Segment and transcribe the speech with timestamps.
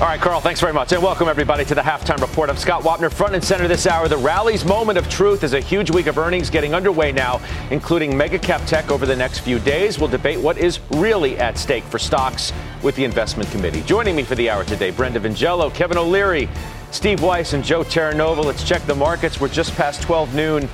[0.00, 0.92] All right, Carl, thanks very much.
[0.92, 2.48] And welcome, everybody, to the halftime report.
[2.48, 4.08] I'm Scott Wapner, front and center this hour.
[4.08, 7.38] The rally's moment of truth is a huge week of earnings getting underway now,
[7.70, 9.98] including mega cap tech over the next few days.
[9.98, 12.50] We'll debate what is really at stake for stocks
[12.82, 13.82] with the investment committee.
[13.82, 16.48] Joining me for the hour today, Brenda Vingiello, Kevin O'Leary,
[16.92, 18.42] Steve Weiss, and Joe Terranova.
[18.42, 19.38] Let's check the markets.
[19.38, 20.66] We're just past 12 noon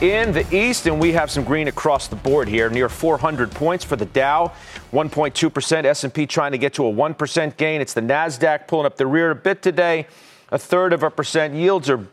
[0.00, 3.84] in the East, and we have some green across the board here, near 400 points
[3.84, 4.52] for the Dow,
[4.92, 5.84] 1.2%.
[5.84, 7.80] S&P trying to get to a 1% gain.
[7.80, 10.06] It's the Nasdaq pulling up the rear a bit today,
[10.50, 11.54] a third of a percent.
[11.54, 12.06] Yields are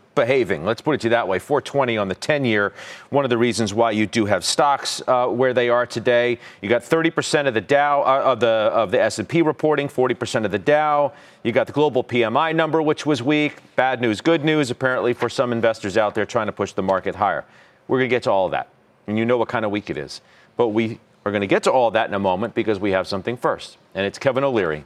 [0.65, 1.39] Let's put it to that way.
[1.39, 2.73] 420 on the 10-year.
[3.09, 6.39] One of the reasons why you do have stocks uh, where they are today.
[6.61, 10.51] You got 30% of the Dow uh, of the of the S&P reporting, 40% of
[10.51, 11.13] the Dow.
[11.43, 13.57] You got the global PMI number, which was weak.
[13.75, 17.15] Bad news, good news, apparently for some investors out there trying to push the market
[17.15, 17.45] higher.
[17.87, 18.69] We're going to get to all of that.
[19.07, 20.21] And you know what kind of week it is.
[20.57, 23.07] But we are going to get to all that in a moment because we have
[23.07, 23.77] something first.
[23.93, 24.85] And it's Kevin O'Leary.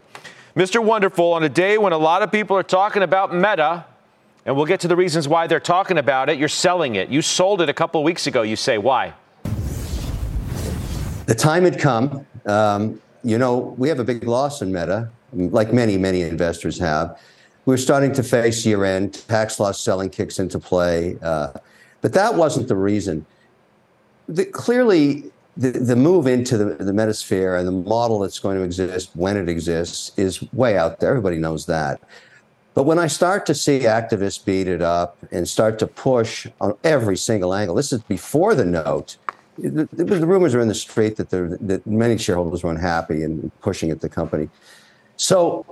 [0.55, 0.83] Mr.
[0.83, 3.85] Wonderful, on a day when a lot of people are talking about Meta,
[4.45, 7.09] and we'll get to the reasons why they're talking about it, you're selling it.
[7.09, 8.43] You sold it a couple of weeks ago.
[8.43, 9.13] You say, why?
[11.25, 12.25] The time had come.
[12.45, 17.19] Um, you know, we have a big loss in Meta, like many, many investors have.
[17.65, 19.27] We're starting to face year end.
[19.27, 21.17] Tax loss selling kicks into play.
[21.23, 21.53] Uh,
[22.01, 23.25] but that wasn't the reason.
[24.29, 28.63] The, clearly, the, the move into the, the metasphere and the model that's going to
[28.63, 31.09] exist when it exists is way out there.
[31.09, 31.99] Everybody knows that.
[32.75, 36.77] But when I start to see activists beat it up and start to push on
[36.83, 39.15] every single angle, this is before the note.
[39.57, 43.49] The, the rumors are in the street that, there, that many shareholders were unhappy and
[43.61, 44.49] pushing at the company.
[45.15, 45.65] So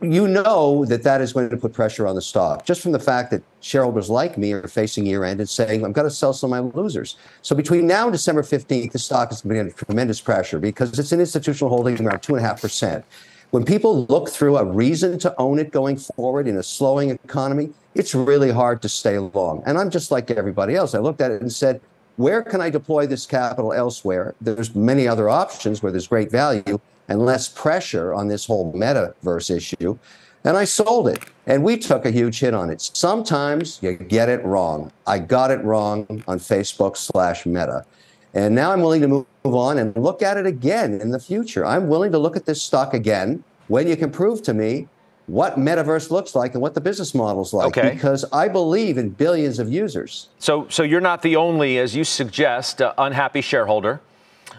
[0.00, 2.98] you know that that is going to put pressure on the stock just from the
[2.98, 6.32] fact that shareholders like me are facing year end and saying, I'm going to sell
[6.32, 7.16] some of my losers.
[7.42, 10.58] So between now and December 15th, the stock is going to be under tremendous pressure
[10.58, 13.04] because it's an institutional holding around 2.5%.
[13.50, 17.72] When people look through a reason to own it going forward in a slowing economy,
[17.94, 19.62] it's really hard to stay long.
[19.64, 20.94] And I'm just like everybody else.
[20.94, 21.80] I looked at it and said,
[22.16, 24.34] where can I deploy this capital elsewhere?
[24.40, 29.56] There's many other options where there's great value and less pressure on this whole metaverse
[29.56, 29.98] issue.
[30.44, 31.24] And I sold it.
[31.46, 32.82] And we took a huge hit on it.
[32.92, 34.92] Sometimes you get it wrong.
[35.06, 37.86] I got it wrong on Facebook slash meta.
[38.34, 41.64] And now I'm willing to move on and look at it again in the future.
[41.64, 44.88] I'm willing to look at this stock again when you can prove to me
[45.26, 47.90] what metaverse looks like and what the business model's like okay.
[47.92, 50.28] because I believe in billions of users.
[50.38, 54.00] So so you're not the only as you suggest uh, unhappy shareholder.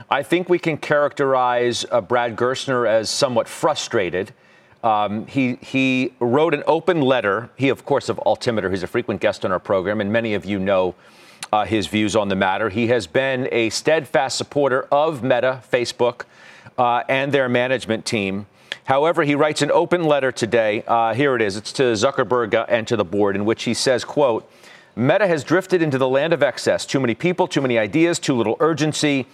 [0.09, 4.33] I think we can characterize uh, Brad Gerstner as somewhat frustrated.
[4.83, 7.49] Um, he, he wrote an open letter.
[7.57, 8.69] He, of course, of Altimeter.
[8.69, 10.95] He's a frequent guest on our program, and many of you know
[11.51, 12.69] uh, his views on the matter.
[12.69, 16.23] He has been a steadfast supporter of Meta, Facebook,
[16.77, 18.47] uh, and their management team.
[18.85, 20.83] However, he writes an open letter today.
[20.87, 21.55] Uh, here it is.
[21.57, 24.49] It's to Zuckerberg and to the board, in which he says, "quote
[24.95, 26.85] Meta has drifted into the land of excess.
[26.85, 29.27] Too many people, too many ideas, too little urgency."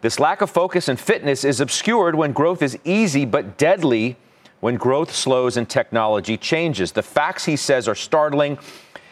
[0.00, 4.16] This lack of focus and fitness is obscured when growth is easy but deadly
[4.60, 6.92] when growth slows and technology changes.
[6.92, 8.58] The facts, he says, are startling.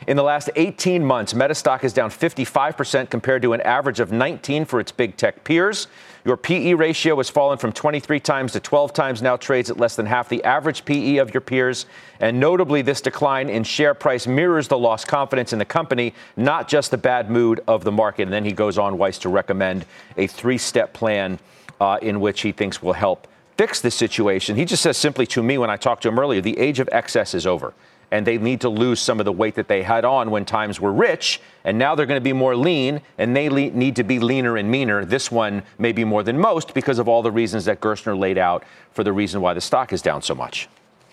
[0.09, 4.11] In the last 18 months, Meta stock is down 55% compared to an average of
[4.11, 5.87] 19 for its big tech peers.
[6.25, 9.95] Your PE ratio has fallen from 23 times to 12 times, now trades at less
[9.95, 11.87] than half the average PE of your peers.
[12.19, 16.67] And notably, this decline in share price mirrors the lost confidence in the company, not
[16.67, 18.25] just the bad mood of the market.
[18.25, 21.39] And then he goes on, Weiss, to recommend a three step plan
[21.81, 24.57] uh, in which he thinks will help fix this situation.
[24.57, 26.89] He just says simply to me when I talked to him earlier the age of
[26.91, 27.73] excess is over
[28.13, 30.79] and they need to lose some of the weight that they had on when times
[30.81, 31.41] were rich.
[31.65, 34.57] And now they're going to be more lean, and they le- need to be leaner
[34.57, 35.05] and meaner.
[35.05, 38.39] This one may be more than most because of all the reasons that Gerstner laid
[38.39, 40.69] out for the reason why the stock is down so much.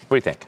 [0.08, 0.46] What do you think?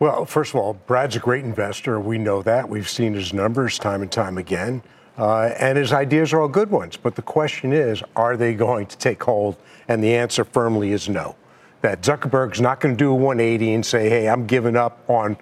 [0.00, 2.00] Well, first of all, Brad's a great investor.
[2.00, 2.68] We know that.
[2.68, 4.82] We've seen his numbers time and time again.
[5.16, 6.96] Uh, and his ideas are all good ones.
[6.96, 9.56] But the question is, are they going to take hold?
[9.86, 11.36] And the answer firmly is no.
[11.82, 15.36] that Zuckerberg's not going to do a 180 and say, hey, I'm giving up on,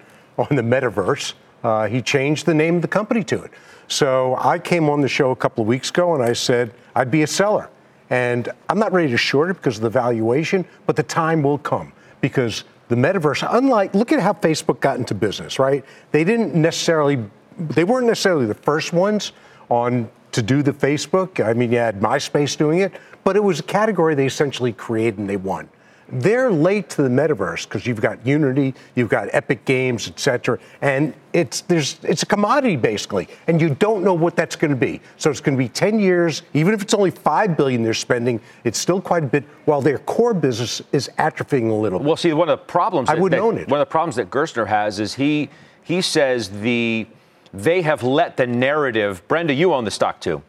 [0.49, 1.33] on the metaverse.
[1.63, 3.51] Uh, he changed the name of the company to it.
[3.87, 7.11] So I came on the show a couple of weeks ago and I said I'd
[7.11, 7.69] be a seller.
[8.09, 11.57] And I'm not ready to short it because of the valuation, but the time will
[11.57, 15.85] come because the metaverse, unlike, look at how Facebook got into business, right?
[16.11, 17.23] They didn't necessarily,
[17.57, 19.31] they weren't necessarily the first ones
[19.69, 21.45] on to do the Facebook.
[21.45, 22.91] I mean, you had MySpace doing it,
[23.23, 25.69] but it was a category they essentially created and they won.
[26.11, 30.59] They're late to the metaverse because you've got Unity, you've got Epic Games, et cetera,
[30.81, 34.77] and it's there's it's a commodity basically, and you don't know what that's going to
[34.77, 34.99] be.
[35.17, 38.41] So it's going to be 10 years, even if it's only five billion they're spending,
[38.63, 39.45] it's still quite a bit.
[39.65, 41.99] While their core business is atrophying a little.
[41.99, 43.69] Well, see, one of the problems I would own it.
[43.69, 45.49] One of the problems that Gerstner has is he
[45.83, 47.07] he says the
[47.53, 49.25] they have let the narrative.
[49.27, 50.41] Brenda, you own the stock too.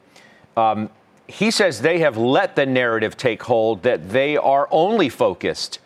[0.57, 0.91] Um,
[1.29, 5.79] he says they have let the narrative take hold that they are only focused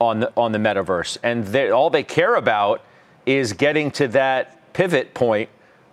[0.00, 2.82] on the on the metaverse, and they, all they care about
[3.26, 5.48] is getting to that pivot point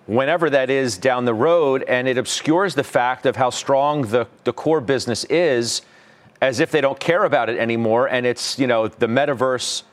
[0.05, 4.27] whenever that is down the road, and it obscures the fact of how strong the,
[4.43, 5.81] the core business is,
[6.41, 9.83] as if they don't care about it anymore, and it's you know the metaverse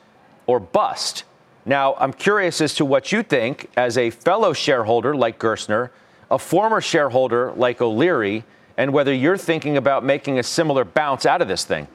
[0.45, 1.23] or bust.
[1.65, 5.89] Now, I'm curious as to what you think as a fellow shareholder like Gerstner,
[6.29, 8.43] a former shareholder like O'Leary
[8.77, 11.87] and whether you're thinking about making a similar bounce out of this thing.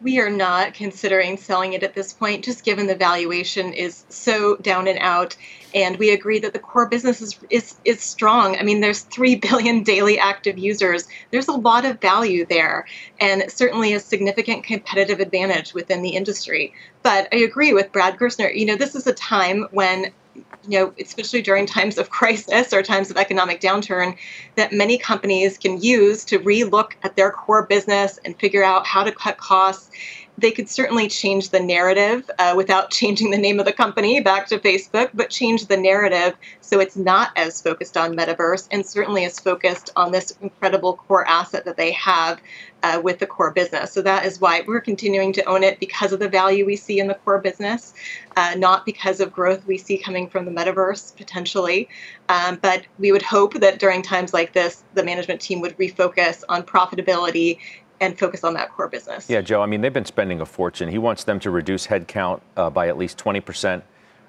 [0.00, 4.56] We are not considering selling it at this point, just given the valuation is so
[4.56, 5.34] down and out.
[5.74, 8.54] And we agree that the core business is, is, is strong.
[8.58, 11.08] I mean, there's 3 billion daily active users.
[11.30, 12.86] There's a lot of value there,
[13.18, 16.74] and certainly a significant competitive advantage within the industry.
[17.02, 18.54] But I agree with Brad Gerstner.
[18.54, 22.82] You know, this is a time when you know, especially during times of crisis or
[22.82, 24.16] times of economic downturn,
[24.56, 29.04] that many companies can use to relook at their core business and figure out how
[29.04, 29.90] to cut costs.
[30.36, 34.46] They could certainly change the narrative uh, without changing the name of the company back
[34.48, 39.24] to Facebook, but change the narrative so it's not as focused on metaverse and certainly
[39.24, 42.40] is focused on this incredible core asset that they have
[42.84, 43.92] uh, with the core business.
[43.92, 47.00] So that is why we're continuing to own it because of the value we see
[47.00, 47.94] in the core business,
[48.36, 51.88] uh, not because of growth we see coming from the metaverse potentially.
[52.28, 56.44] Um, but we would hope that during times like this, the management team would refocus
[56.50, 57.58] on profitability
[58.00, 59.28] and focus on that core business.
[59.28, 60.88] Yeah, Joe, I mean, they've been spending a fortune.
[60.88, 63.82] He wants them to reduce headcount uh, by at least 20%,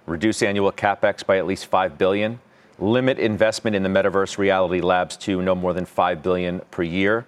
[0.05, 2.39] reduce annual capex by at least 5 billion,
[2.79, 7.25] limit investment in the metaverse reality labs to no more than 5 billion per year.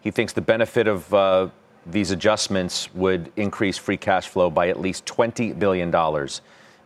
[0.00, 1.48] He thinks the benefit of uh,
[1.86, 5.94] these adjustments would increase free cash flow by at least $20 billion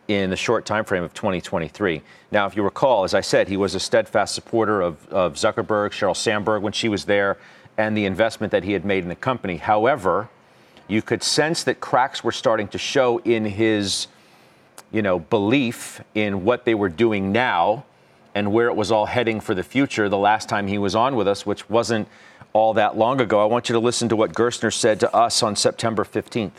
[0.08, 2.02] in the short time frame of 2023.
[2.30, 5.90] Now, if you recall, as I said, he was a steadfast supporter of, of Zuckerberg,
[5.90, 7.38] Sheryl Sandberg when she was there,
[7.76, 9.56] and the investment that he had made in the company.
[9.56, 10.28] However,
[10.86, 14.06] you could sense that cracks were starting to show in his,
[14.92, 17.84] you know, belief in what they were doing now
[18.34, 21.16] and where it was all heading for the future the last time he was on
[21.16, 22.08] with us, which wasn't
[22.52, 23.40] all that long ago.
[23.40, 26.52] I want you to listen to what Gerstner said to us on September 15th.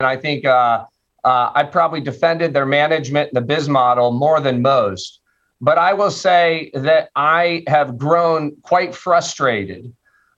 [0.00, 0.84] And I think uh,
[1.24, 5.20] uh, I probably defended their management and the biz model more than most.
[5.64, 9.90] But I will say that I have grown quite frustrated.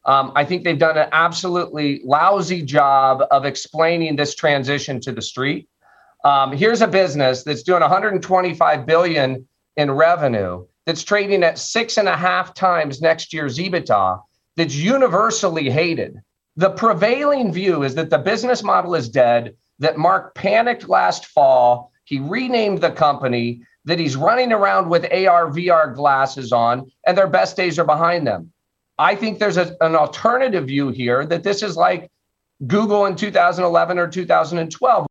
[0.04, 5.20] Um, I think they've done an absolutely lousy job of explaining this transition to the
[5.20, 5.68] street.
[6.24, 12.08] Um, here's a business that's doing 125 billion in revenue that's trading at six and
[12.08, 14.22] a half times next year's EBITDA
[14.54, 16.20] that's universally hated.
[16.54, 21.90] The prevailing view is that the business model is dead, that Mark panicked last fall.
[22.04, 27.28] He renamed the company, that he's running around with AR, VR glasses on, and their
[27.28, 28.52] best days are behind them.
[28.98, 32.10] I think there's a, an alternative view here that this is like
[32.66, 35.06] Google in 2011 or 2012.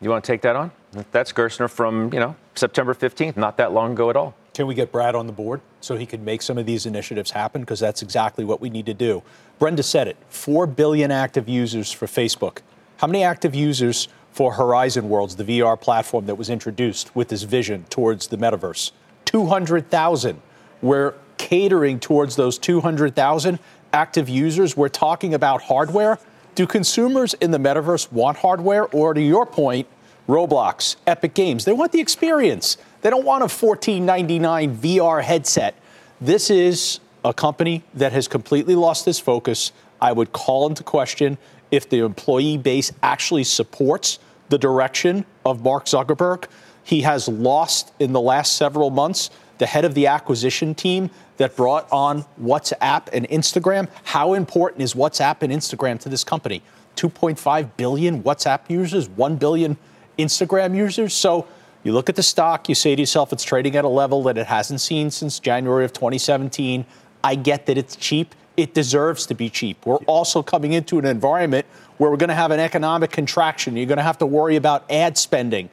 [0.00, 0.70] You want to take that on?
[1.12, 4.34] That's Gerstner from, you know, September 15th, not that long ago at all.
[4.54, 7.30] Can we get Brad on the board so he can make some of these initiatives
[7.30, 7.60] happen?
[7.60, 9.22] Because that's exactly what we need to do.
[9.58, 12.58] Brenda said it 4 billion active users for Facebook.
[12.96, 17.42] How many active users for Horizon Worlds, the VR platform that was introduced with this
[17.42, 18.92] vision towards the metaverse?
[19.24, 20.40] 200,000.
[20.80, 23.58] We're catering towards those 200,000
[23.92, 24.76] active users.
[24.76, 26.18] We're talking about hardware.
[26.54, 28.86] Do consumers in the metaverse want hardware?
[28.86, 29.86] Or to your point,
[30.28, 32.76] Roblox, Epic Games, they want the experience.
[33.00, 35.74] They don't want a $14.99 VR headset.
[36.20, 39.72] This is a company that has completely lost its focus.
[40.00, 41.38] I would call into question
[41.70, 46.46] if the employee base actually supports the direction of Mark Zuckerberg.
[46.84, 51.56] He has lost in the last several months the head of the acquisition team that
[51.56, 53.88] brought on WhatsApp and Instagram.
[54.04, 56.62] How important is WhatsApp and Instagram to this company?
[56.96, 59.76] 2.5 billion WhatsApp users, 1 billion
[60.18, 61.14] Instagram users.
[61.14, 61.46] So
[61.84, 64.36] you look at the stock, you say to yourself, it's trading at a level that
[64.36, 66.84] it hasn't seen since January of 2017.
[67.22, 68.34] I get that it's cheap.
[68.58, 69.86] It deserves to be cheap.
[69.86, 71.64] We're also coming into an environment
[71.96, 73.76] where we're going to have an economic contraction.
[73.76, 75.70] You're going to have to worry about ad spending.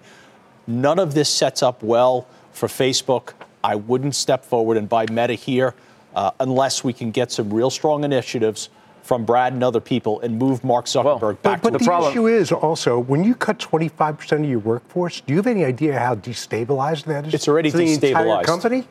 [0.68, 3.34] None of this sets up well for Facebook.
[3.64, 5.74] I wouldn't step forward and buy Meta here
[6.14, 8.70] uh, unless we can get some real strong initiatives
[9.02, 12.14] from Brad and other people and move Mark Zuckerberg well, back but, to the, problem.
[12.14, 12.28] the problem.
[12.28, 15.98] issue is also when you cut 25% of your workforce, do you have any idea
[15.98, 17.34] how destabilized that is?
[17.34, 18.00] It's already destabilized.
[18.02, 18.88] The entire company?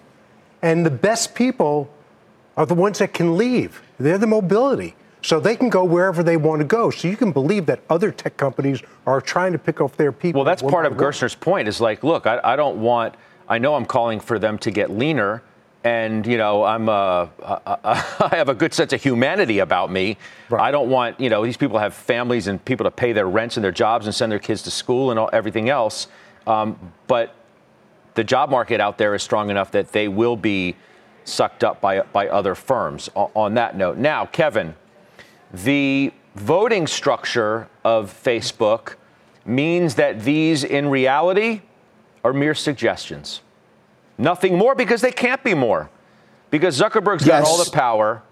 [0.63, 1.89] And the best people
[2.57, 3.83] are the ones that can leave.
[3.99, 4.95] They're the mobility.
[5.23, 6.91] So they can go wherever they want to go.
[6.91, 10.41] So you can believe that other tech companies are trying to pick off their people.
[10.41, 13.15] Well, that's part of Gerstner's point is like, look, I, I don't want,
[13.49, 15.43] I know I'm calling for them to get leaner
[15.85, 20.17] and you know I'm uh, I have a good sense of humanity about me.
[20.49, 20.63] Right.
[20.63, 23.57] I don't want you know these people have families and people to pay their rents
[23.57, 26.09] and their jobs and send their kids to school and all, everything else.
[26.47, 27.35] Um, but
[28.15, 30.75] the job market out there is strong enough that they will be
[31.25, 33.09] sucked up by by other firms.
[33.15, 34.75] On that note, now Kevin,
[35.53, 38.95] the voting structure of Facebook
[39.45, 41.63] means that these in reality
[42.23, 43.43] are mere suggestions.
[44.17, 45.91] Nothing more because they can't be more.
[46.51, 47.43] Because Zuckerberg's yes.
[47.43, 48.23] got all the power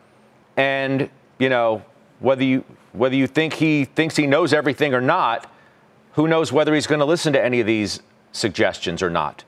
[0.56, 1.82] and, you know,
[2.20, 5.50] whether you whether you think he thinks he knows everything or not,
[6.12, 8.00] who knows whether he's going to listen to any of these
[8.32, 9.44] suggestions or not.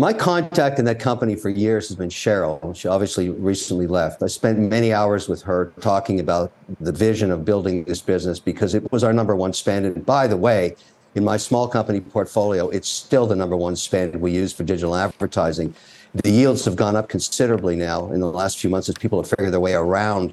[0.00, 2.74] My contact in that company for years has been Sheryl.
[2.74, 4.22] She obviously recently left.
[4.22, 8.74] I spent many hours with her talking about the vision of building this business because
[8.74, 9.84] it was our number one spend.
[9.84, 10.74] And by the way,
[11.16, 14.96] in my small company portfolio, it's still the number one spend we use for digital
[14.96, 15.74] advertising.
[16.14, 19.28] The yields have gone up considerably now in the last few months as people have
[19.28, 20.32] figured their way around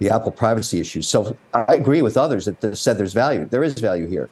[0.00, 1.06] the Apple privacy issues.
[1.06, 3.44] So I agree with others that said there's value.
[3.44, 4.28] There is value here.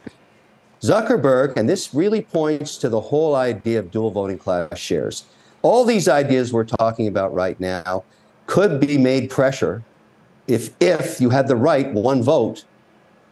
[0.82, 5.24] Zuckerberg, and this really points to the whole idea of dual voting class shares.
[5.62, 8.02] All these ideas we're talking about right now
[8.46, 9.82] could be made pressure
[10.48, 12.64] if if you had the right one vote,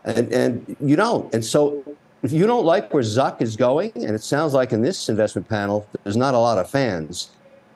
[0.04, 1.32] and and you don't.
[1.34, 1.82] And so
[2.22, 5.48] if you don't like where Zuck is going, and it sounds like in this investment
[5.48, 7.30] panel, there's not a lot of fans,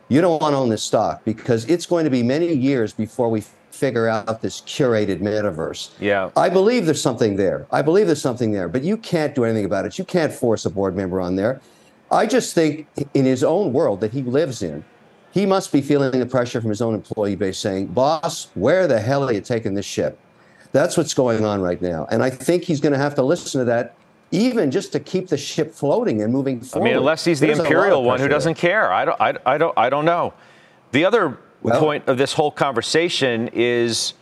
[0.08, 3.28] you don't want to own this stock because it's going to be many years before
[3.28, 3.42] we
[3.74, 5.90] figure out this curated metaverse.
[6.00, 6.30] Yeah.
[6.36, 7.66] I believe there's something there.
[7.70, 9.98] I believe there's something there, but you can't do anything about it.
[9.98, 11.60] You can't force a board member on there.
[12.10, 14.84] I just think in his own world that he lives in,
[15.32, 19.00] he must be feeling the pressure from his own employee base saying, Boss, where the
[19.00, 20.18] hell are you taking this ship?
[20.70, 22.06] That's what's going on right now.
[22.10, 23.96] And I think he's going to have to listen to that
[24.30, 26.86] even just to keep the ship floating and moving forward.
[26.86, 28.92] I mean, unless he's the There's imperial one who doesn't care.
[28.92, 30.34] I don't, I, I, don't, I don't know.
[30.92, 31.38] The other
[31.70, 34.14] well, point of this whole conversation is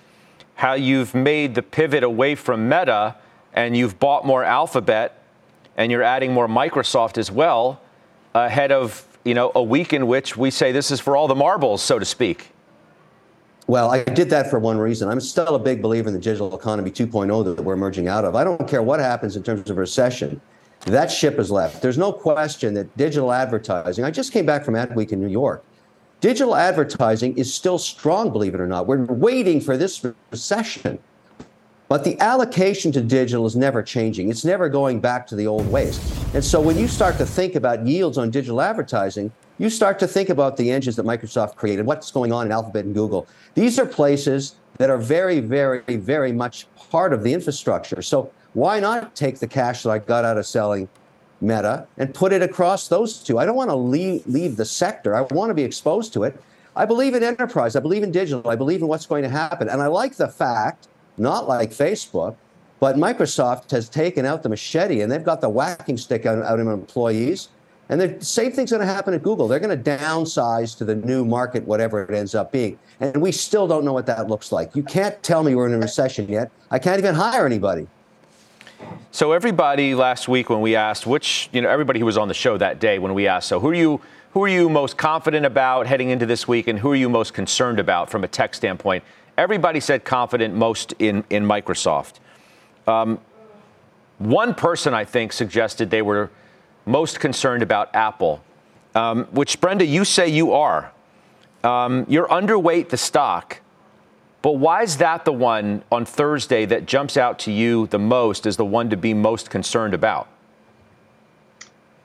[0.54, 3.16] how you've made the pivot away from Meta
[3.52, 5.22] and you've bought more Alphabet
[5.76, 7.80] and you're adding more Microsoft as well
[8.34, 11.34] ahead of you know a week in which we say this is for all the
[11.34, 12.50] marbles, so to speak.
[13.66, 15.08] Well, I did that for one reason.
[15.08, 18.34] I'm still a big believer in the digital economy 2.0 that we're emerging out of.
[18.34, 20.40] I don't care what happens in terms of recession.
[20.86, 21.80] That ship has left.
[21.80, 25.64] There's no question that digital advertising, I just came back from Adweek in New York.
[26.22, 28.86] Digital advertising is still strong, believe it or not.
[28.86, 31.00] We're waiting for this recession.
[31.88, 34.30] But the allocation to digital is never changing.
[34.30, 35.98] It's never going back to the old ways.
[36.32, 40.06] And so when you start to think about yields on digital advertising, you start to
[40.06, 43.26] think about the engines that Microsoft created, what's going on in Alphabet and Google.
[43.54, 48.00] These are places that are very, very, very much part of the infrastructure.
[48.00, 50.88] So why not take the cash that I got out of selling
[51.42, 53.38] Meta and put it across those two?
[53.38, 55.14] I don't want to leave, leave the sector.
[55.14, 56.40] I want to be exposed to it.
[56.74, 57.76] I believe in enterprise.
[57.76, 58.48] I believe in digital.
[58.48, 59.68] I believe in what's going to happen.
[59.68, 62.36] And I like the fact, not like Facebook,
[62.80, 66.58] but Microsoft has taken out the machete and they've got the whacking stick out, out
[66.58, 67.48] of employees
[67.92, 69.46] and the same thing's going to happen at Google.
[69.46, 72.78] They're going to downsize to the new market, whatever it ends up being.
[73.00, 74.74] And we still don't know what that looks like.
[74.74, 76.50] You can't tell me we're in a recession yet.
[76.70, 77.86] I can't even hire anybody.
[79.10, 82.34] So everybody last week when we asked which, you know, everybody who was on the
[82.34, 84.00] show that day when we asked, so who are you
[84.32, 87.34] who are you most confident about heading into this week and who are you most
[87.34, 89.04] concerned about from a tech standpoint?
[89.36, 92.14] Everybody said confident most in in Microsoft.
[92.86, 93.18] Um,
[94.18, 96.30] one person I think suggested they were
[96.86, 98.42] most concerned about Apple,
[98.94, 100.92] um, which, Brenda, you say you are.
[101.64, 103.60] Um, you're underweight the stock,
[104.42, 108.44] but why is that the one on Thursday that jumps out to you the most
[108.44, 110.28] as the one to be most concerned about?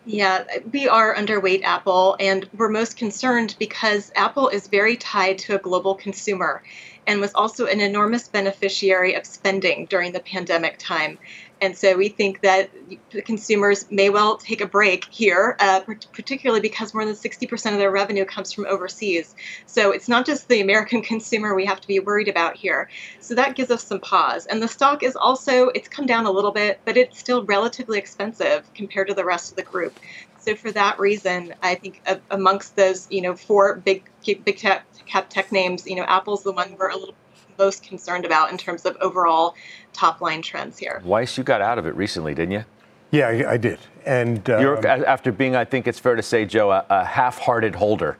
[0.05, 5.55] Yeah, we are underweight Apple, and we're most concerned because Apple is very tied to
[5.55, 6.63] a global consumer
[7.07, 11.17] and was also an enormous beneficiary of spending during the pandemic time.
[11.59, 12.69] And so we think that
[13.25, 15.81] consumers may well take a break here, uh,
[16.13, 19.35] particularly because more than 60% of their revenue comes from overseas.
[19.65, 22.89] So it's not just the American consumer we have to be worried about here.
[23.19, 24.45] So that gives us some pause.
[24.45, 27.97] And the stock is also, it's come down a little bit, but it's still relatively
[27.97, 29.97] expensive compared to the rest of the group.
[30.39, 35.29] So for that reason, I think amongst those, you know, four big big tech, cap
[35.29, 37.15] tech names, you know, Apple's the one we're a little
[37.57, 39.55] most concerned about in terms of overall
[39.93, 41.01] top line trends here.
[41.03, 42.65] Weiss, you got out of it recently, didn't you?
[43.11, 43.79] Yeah, I, I did.
[44.05, 47.75] And um, you're after being, I think it's fair to say, Joe, a, a half-hearted
[47.75, 48.17] holder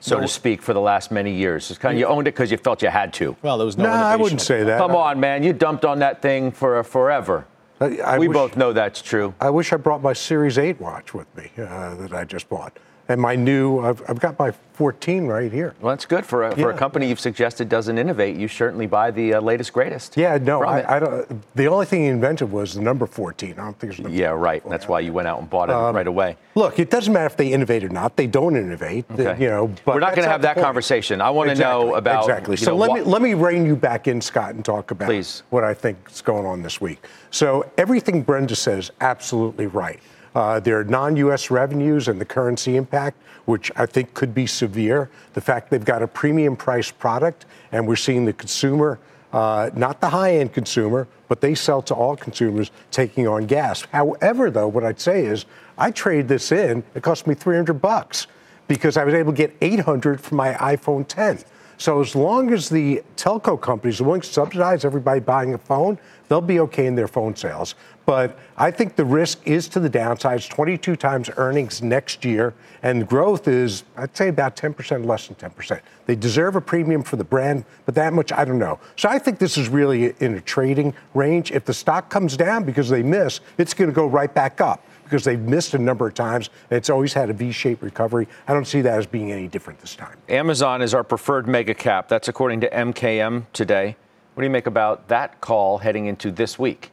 [0.00, 0.22] so no.
[0.22, 1.70] to speak, for the last many years.
[1.70, 3.36] It's kind of, you owned it because you felt you had to.
[3.42, 3.84] Well, there was no.
[3.84, 4.78] No, I wouldn't say that.
[4.78, 7.46] Come on, man, you dumped on that thing for forever.
[7.80, 9.34] I, I we wish, both know that's true.
[9.40, 12.78] I wish I brought my Series 8 watch with me uh, that I just bought
[13.10, 15.74] and my new I've, I've, got my 14 right here.
[15.80, 18.36] Well, that's good for a, for a company you've suggested doesn't innovate.
[18.36, 20.16] You certainly buy the uh, latest greatest.
[20.16, 21.54] Yeah, no, I, I, don't.
[21.56, 23.52] The only thing he invented was the number 14.
[23.52, 24.62] I don't think it's yeah, right.
[24.68, 26.36] That's why you went out and bought it um, right away.
[26.54, 28.16] Look, it doesn't matter if they innovate or not.
[28.16, 29.04] They don't innovate.
[29.10, 29.42] Okay.
[29.42, 30.64] you know, we're not going to have that point.
[30.64, 31.20] conversation.
[31.20, 32.56] I want to exactly, know about exactly.
[32.56, 35.42] So know, let me let me rein you back in, Scott, and talk about Please.
[35.50, 37.04] what I think is going on this week.
[37.30, 40.00] So everything Brenda says absolutely right.
[40.34, 45.10] Uh, their non US revenues and the currency impact, which I think could be severe.
[45.34, 48.98] The fact they've got a premium priced product, and we're seeing the consumer,
[49.32, 53.82] uh, not the high end consumer, but they sell to all consumers taking on gas.
[53.92, 55.46] However, though, what I'd say is
[55.78, 58.26] I trade this in, it cost me 300 bucks
[58.68, 61.40] because I was able to get 800 for my iPhone 10.
[61.80, 65.98] So as long as the telco companies are willing to subsidize everybody buying a phone,
[66.28, 67.74] they'll be okay in their phone sales.
[68.06, 70.38] But I think the risk is to the downside.
[70.38, 75.36] It's 22 times earnings next year, and growth is, I'd say, about 10% less than
[75.36, 75.80] 10%.
[76.06, 78.80] They deserve a premium for the brand, but that much, I don't know.
[78.96, 81.52] So I think this is really in a trading range.
[81.52, 84.84] If the stock comes down because they miss, it's going to go right back up
[85.04, 86.50] because they've missed a number of times.
[86.70, 88.28] It's always had a V-shaped recovery.
[88.46, 90.16] I don't see that as being any different this time.
[90.28, 92.08] Amazon is our preferred mega cap.
[92.08, 93.96] That's according to MKM today.
[94.34, 96.92] What do you make about that call heading into this week?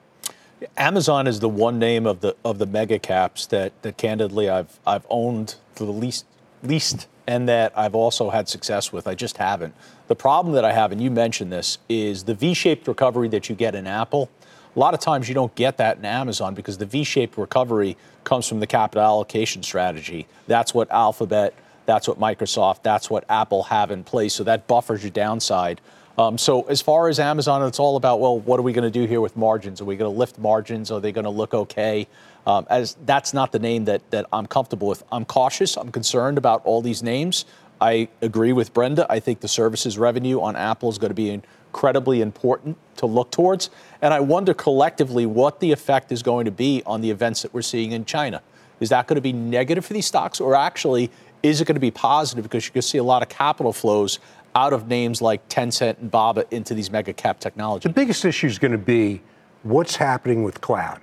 [0.75, 4.79] Amazon is the one name of the of the mega caps that that candidly I've
[4.85, 6.25] I've owned the least
[6.63, 9.05] least and that I've also had success with.
[9.07, 9.75] I just haven't.
[10.07, 13.55] The problem that I have, and you mentioned this, is the V-shaped recovery that you
[13.55, 14.29] get in Apple
[14.77, 17.97] a lot of times you don't get that in Amazon because the V shaped recovery
[18.23, 20.27] comes from the capital allocation strategy.
[20.45, 21.55] That's what Alphabet,
[21.87, 24.35] that's what Microsoft, that's what Apple have in place.
[24.35, 25.81] So that buffers your downside.
[26.17, 28.99] Um, so as far as Amazon, it's all about well, what are we going to
[28.99, 29.81] do here with margins?
[29.81, 30.89] Are we going to lift margins?
[30.89, 32.07] Are they going to look okay?
[32.47, 35.03] Um, as that's not the name that that I'm comfortable with.
[35.11, 35.77] I'm cautious.
[35.77, 37.45] I'm concerned about all these names.
[37.79, 39.05] I agree with Brenda.
[39.09, 43.29] I think the services revenue on Apple is going to be incredibly important to look
[43.29, 43.69] towards.
[44.01, 47.53] And I wonder collectively what the effect is going to be on the events that
[47.53, 48.41] we're seeing in China.
[48.79, 51.11] Is that going to be negative for these stocks, or actually
[51.43, 54.19] is it going to be positive because you can see a lot of capital flows
[54.57, 57.83] out of names like Tencent and Baba into these mega cap technologies?
[57.83, 59.21] The biggest issue is going to be
[59.61, 60.99] what's happening with cloud.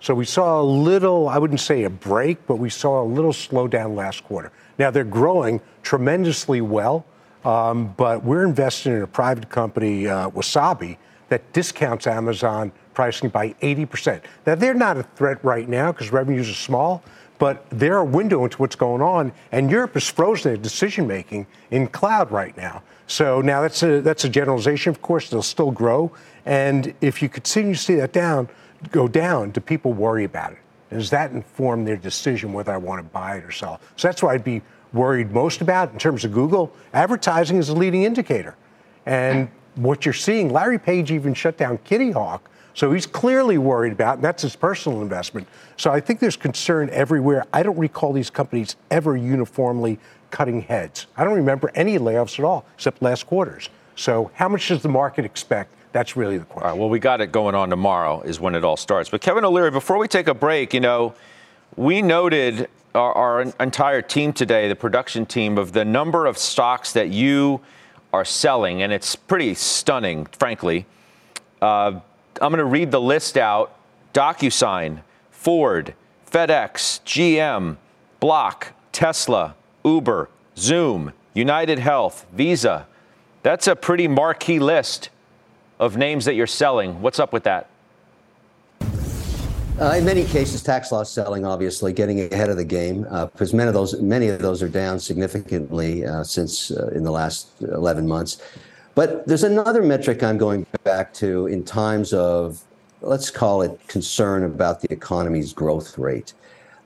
[0.00, 3.32] So we saw a little, I wouldn't say a break, but we saw a little
[3.32, 4.52] slowdown last quarter.
[4.78, 7.04] Now they're growing tremendously well,
[7.44, 10.96] um, but we're investing in a private company, uh, Wasabi,
[11.28, 14.22] that discounts Amazon pricing by 80%.
[14.46, 17.02] Now, they're not a threat right now because revenues are small,
[17.38, 19.32] but they're a window into what's going on.
[19.52, 22.82] And Europe is frozen in decision making in cloud right now.
[23.06, 26.12] So now that's a, that's a generalization, of course, they'll still grow.
[26.46, 28.48] And if you continue to see that down,
[28.90, 30.58] go down, do people worry about it?
[30.90, 33.80] Does that inform their decision whether I want to buy it or sell?
[33.96, 34.62] So that's what I'd be
[34.92, 36.74] worried most about in terms of Google.
[36.92, 38.56] Advertising is a leading indicator.
[39.06, 42.50] And what you're seeing, Larry Page even shut down Kitty Hawk.
[42.74, 45.46] So he's clearly worried about, and that's his personal investment.
[45.76, 47.44] So I think there's concern everywhere.
[47.52, 49.98] I don't recall these companies ever uniformly
[50.30, 51.06] cutting heads.
[51.16, 53.68] I don't remember any layoffs at all, except last quarters.
[53.96, 55.72] So how much does the market expect?
[55.92, 56.66] That's really the question.
[56.66, 59.10] All right, well, we got it going on tomorrow, is when it all starts.
[59.10, 61.14] But Kevin O'Leary, before we take a break, you know,
[61.76, 66.92] we noted our, our entire team today, the production team, of the number of stocks
[66.92, 67.60] that you
[68.12, 70.86] are selling, and it's pretty stunning, frankly.
[71.62, 72.00] Uh,
[72.40, 73.76] I'm going to read the list out
[74.12, 75.94] DocuSign, Ford,
[76.30, 77.76] FedEx, GM,
[78.20, 82.86] Block, Tesla, Uber, Zoom, United Health, Visa.
[83.42, 85.10] That's a pretty marquee list
[85.78, 87.02] of names that you're selling.
[87.02, 87.68] What's up with that?
[89.80, 93.52] Uh, in many cases, tax loss selling, obviously, getting ahead of the game, uh, because
[93.52, 97.48] many of those many of those are down significantly uh, since uh, in the last
[97.60, 98.40] 11 months.
[98.94, 102.62] But there's another metric I'm going back to in times of,
[103.00, 106.32] let's call it concern about the economy's growth rate.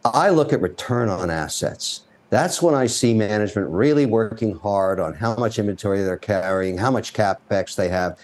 [0.06, 2.04] I look at return on assets.
[2.30, 6.90] That's when I see management really working hard on how much inventory they're carrying, how
[6.90, 8.18] much capex they have.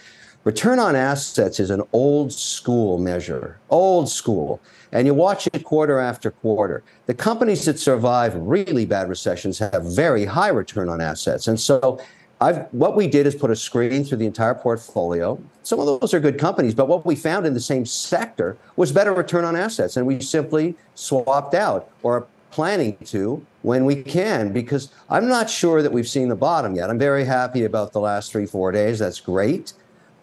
[0.44, 4.60] Return on assets is an old school measure, old school.
[4.92, 6.82] And you watch it quarter after quarter.
[7.06, 11.48] The companies that survive really bad recessions have very high return on assets.
[11.48, 11.98] And so
[12.42, 15.42] I've, what we did is put a screen through the entire portfolio.
[15.62, 18.92] Some of those are good companies, but what we found in the same sector was
[18.92, 19.96] better return on assets.
[19.96, 25.82] And we simply swapped out or planning to when we can, because I'm not sure
[25.82, 26.88] that we've seen the bottom yet.
[26.88, 29.00] I'm very happy about the last three, four days.
[29.00, 29.72] That's great.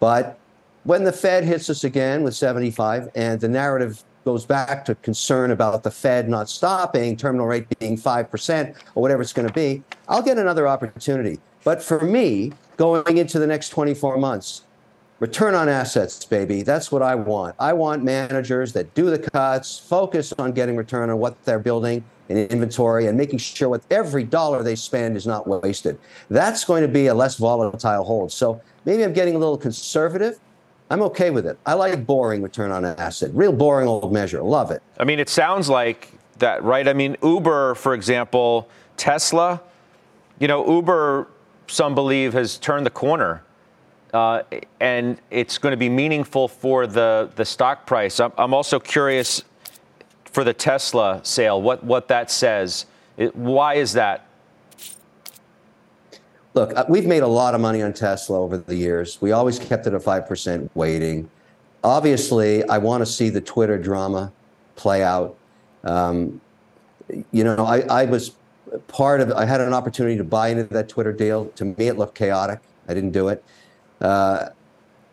[0.00, 0.38] But
[0.84, 5.50] when the Fed hits us again with 75 and the narrative goes back to concern
[5.50, 9.82] about the Fed not stopping, terminal rate being 5% or whatever it's going to be,
[10.08, 11.38] I'll get another opportunity.
[11.64, 14.62] But for me, going into the next 24 months,
[15.22, 16.62] return on assets, baby.
[16.62, 17.54] That's what I want.
[17.60, 22.02] I want managers that do the cuts, focus on getting return on what they're building
[22.28, 25.96] in inventory and making sure what every dollar they spend is not wasted.
[26.28, 28.32] That's going to be a less volatile hold.
[28.32, 30.40] So maybe I'm getting a little conservative.
[30.90, 31.56] I'm okay with it.
[31.64, 34.42] I like boring return on asset, real boring old measure.
[34.42, 34.82] Love it.
[34.98, 36.08] I mean, it sounds like
[36.38, 36.88] that, right?
[36.88, 39.62] I mean, Uber, for example, Tesla,
[40.40, 41.28] you know, Uber,
[41.68, 43.44] some believe, has turned the corner.
[44.12, 44.42] Uh,
[44.80, 48.20] and it's going to be meaningful for the, the stock price.
[48.20, 49.42] I'm, I'm also curious
[50.24, 52.86] for the Tesla sale, what, what that says.
[53.16, 54.26] It, why is that?
[56.54, 59.20] Look, uh, we've made a lot of money on Tesla over the years.
[59.22, 61.30] We always kept it at 5% weighting.
[61.82, 64.32] Obviously, I want to see the Twitter drama
[64.76, 65.36] play out.
[65.84, 66.40] Um,
[67.30, 68.32] you know, I, I was
[68.88, 71.46] part of, I had an opportunity to buy into that Twitter deal.
[71.56, 72.60] To me, it looked chaotic.
[72.86, 73.42] I didn't do it.
[74.02, 74.48] Uh,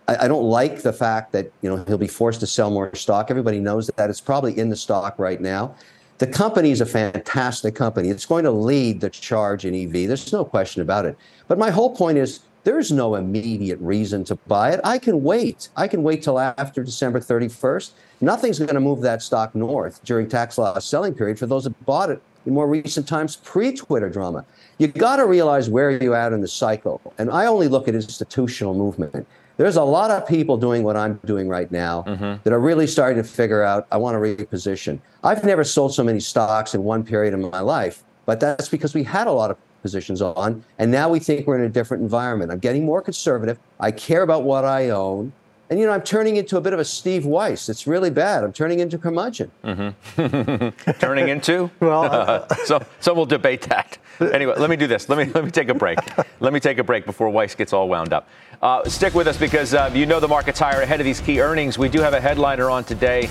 [0.08, 2.94] I, I, don't like the fact that you know he'll be forced to sell more
[2.96, 3.30] stock.
[3.30, 5.76] Everybody knows that it's probably in the stock right now.
[6.18, 8.10] The company is a fantastic company.
[8.10, 10.08] It's going to lead the charge in EV.
[10.08, 11.18] There's no question about it.
[11.48, 14.82] But my whole point is there's no immediate reason to buy it.
[14.84, 15.70] I can wait.
[15.78, 17.92] I can wait till after December 31st.
[18.22, 21.86] Nothing's going to move that stock north during tax loss selling period for those that
[21.86, 24.46] bought it in more recent times pre-Twitter drama.
[24.80, 27.02] You got to realize where you're at in the cycle.
[27.18, 29.28] And I only look at institutional movement.
[29.58, 32.42] There's a lot of people doing what I'm doing right now mm-hmm.
[32.42, 35.02] that are really starting to figure out, I want to reposition.
[35.22, 38.94] I've never sold so many stocks in one period of my life, but that's because
[38.94, 42.04] we had a lot of positions on, and now we think we're in a different
[42.04, 42.52] environment.
[42.52, 43.60] I'm getting more conservative.
[43.80, 45.34] I care about what I own.
[45.70, 47.70] And you know, I'm turning into a bit of a Steve Weiss.
[47.70, 48.44] It's really bad.
[48.44, 49.52] I'm turning into curmudgeon.
[49.64, 50.92] Mm-hmm.
[51.00, 51.70] turning into?
[51.80, 52.06] well,
[52.50, 54.00] uh, so we'll debate that.
[54.20, 55.08] Anyway, let me do this.
[55.10, 56.00] Let me let me take a break.
[56.40, 58.28] let me take a break before Weiss gets all wound up.
[58.62, 61.40] Uh, stick with us because uh, you know the market's higher ahead of these key
[61.40, 61.78] earnings.
[61.78, 63.30] We do have a headliner on today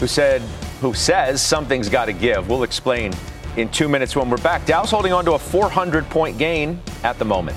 [0.00, 0.40] who said,
[0.80, 2.48] who says something's got to give.
[2.48, 3.12] We'll explain
[3.56, 4.66] in two minutes when we're back.
[4.66, 7.56] Dow's holding on to a 400 point gain at the moment.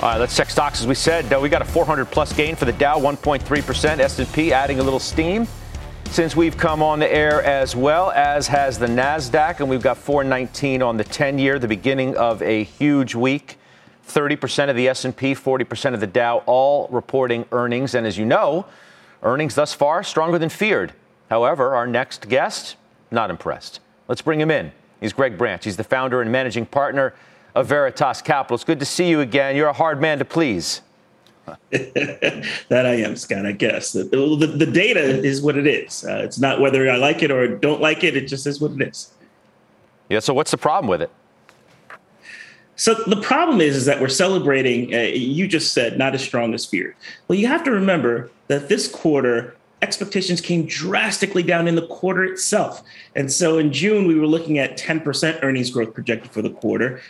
[0.00, 0.80] All right, let's check stocks.
[0.80, 3.98] As we said, we got a 400 plus gain for the Dow, 1.3%.
[3.98, 5.44] S&P adding a little steam
[6.04, 9.96] since we've come on the air as well as has the Nasdaq, and we've got
[9.96, 13.58] 419 on the 10-year, the beginning of a huge week.
[14.06, 18.66] 30% of the S&P, 40% of the Dow, all reporting earnings, and as you know,
[19.24, 20.92] earnings thus far stronger than feared.
[21.28, 22.76] However, our next guest,
[23.10, 23.80] not impressed.
[24.06, 24.70] Let's bring him in.
[25.00, 25.64] He's Greg Branch.
[25.64, 27.14] He's the founder and managing partner
[27.54, 28.54] of Veritas Capital.
[28.54, 29.56] It's good to see you again.
[29.56, 30.82] You're a hard man to please.
[31.70, 33.46] that I am, Scott.
[33.46, 36.04] I guess the, the, the data is what it is.
[36.04, 38.16] Uh, it's not whether I like it or don't like it.
[38.16, 39.12] It just is what it is.
[40.08, 40.20] Yeah.
[40.20, 41.10] So what's the problem with it?
[42.76, 44.94] So the problem is, is that we're celebrating.
[44.94, 46.94] Uh, you just said not as strong as feared.
[47.26, 52.24] Well, you have to remember that this quarter expectations came drastically down in the quarter
[52.24, 52.82] itself.
[53.14, 57.00] And so in June, we were looking at 10% earnings growth projected for the quarter.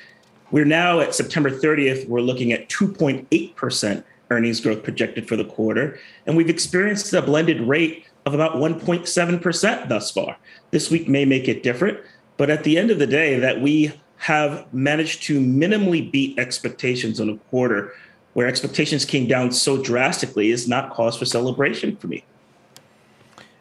[0.50, 5.98] We're now at September 30th, we're looking at 2.8% earnings growth projected for the quarter.
[6.26, 10.36] And we've experienced a blended rate of about 1.7% thus far.
[10.70, 11.98] This week may make it different,
[12.36, 17.20] but at the end of the day, that we have managed to minimally beat expectations
[17.20, 17.92] on a quarter
[18.34, 22.24] where expectations came down so drastically is not cause for celebration for me.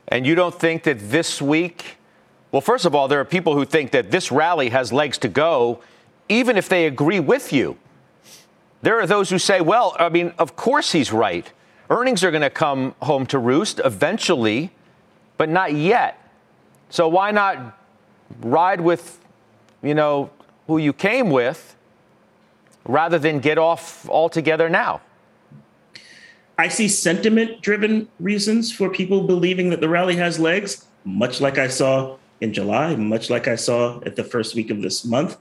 [0.08, 1.98] And you don't think that this week,
[2.52, 5.28] well, first of all, there are people who think that this rally has legs to
[5.28, 5.82] go
[6.30, 7.78] even if they agree with you.
[8.82, 11.52] There are those who say, well, I mean, of course he's right.
[11.90, 14.72] Earnings are going to come home to roost eventually,
[15.38, 16.22] but not yet.
[16.90, 17.78] So why not
[18.42, 19.20] ride with,
[19.82, 20.30] you know,
[20.68, 21.76] who you came with
[22.86, 25.02] rather than get off altogether now?
[26.60, 31.58] I see sentiment driven reasons for people believing that the rally has legs, much like
[31.58, 35.38] I saw in July, much like I saw at the first week of this month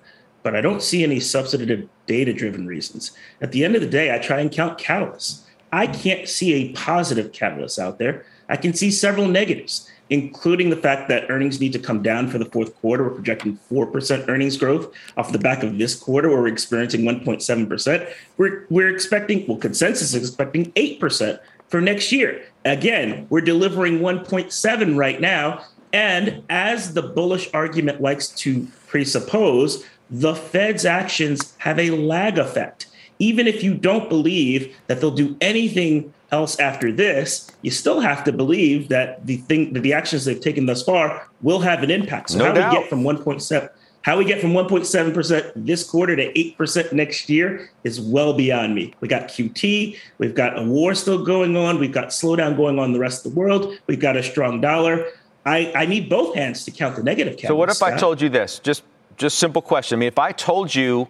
[0.47, 3.11] but I don't see any substantive data driven reasons.
[3.41, 5.41] At the end of the day, I try and count catalysts.
[5.73, 8.25] I can't see a positive catalyst out there.
[8.49, 12.39] I can see several negatives, including the fact that earnings need to come down for
[12.39, 13.03] the fourth quarter.
[13.03, 18.15] We're projecting 4% earnings growth off the back of this quarter, where we're experiencing 1.7%.
[18.37, 22.45] We're, we're expecting, well, consensus is expecting 8% for next year.
[22.65, 25.65] Again, we're delivering 1.7 right now.
[25.93, 32.87] And as the bullish argument likes to presuppose, the Fed's actions have a lag effect.
[33.19, 38.25] Even if you don't believe that they'll do anything else after this, you still have
[38.25, 41.91] to believe that the thing that the actions they've taken thus far will have an
[41.91, 42.31] impact.
[42.31, 42.73] So no how doubt.
[42.73, 43.71] we get from 1.7
[44.07, 48.95] how we get from 1.7% this quarter to 8% next year is well beyond me.
[49.01, 52.85] We got QT, we've got a war still going on, we've got slowdown going on
[52.85, 55.07] in the rest of the world, we've got a strong dollar.
[55.45, 58.29] I, I need both hands to count the negative So what if I told you
[58.29, 58.61] this?
[58.61, 58.85] Just
[59.17, 59.99] just simple question.
[59.99, 61.09] I mean, if I told you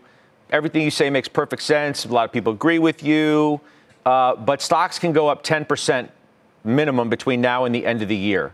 [0.50, 3.60] everything you say makes perfect sense, a lot of people agree with you,
[4.04, 6.08] uh, but stocks can go up 10%
[6.64, 8.52] minimum between now and the end of the year.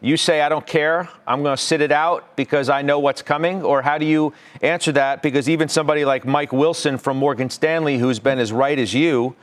[0.00, 1.08] You say, I don't care.
[1.26, 3.62] I'm going to sit it out because I know what's coming?
[3.62, 5.22] Or how do you answer that?
[5.22, 9.34] Because even somebody like Mike Wilson from Morgan Stanley, who's been as right as you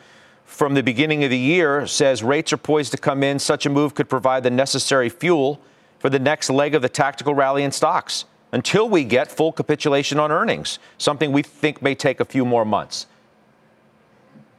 [0.46, 3.40] from the beginning of the year, says rates are poised to come in.
[3.40, 5.60] Such a move could provide the necessary fuel
[5.98, 10.20] for the next leg of the tactical rally in stocks until we get full capitulation
[10.20, 13.08] on earnings, something we think may take a few more months.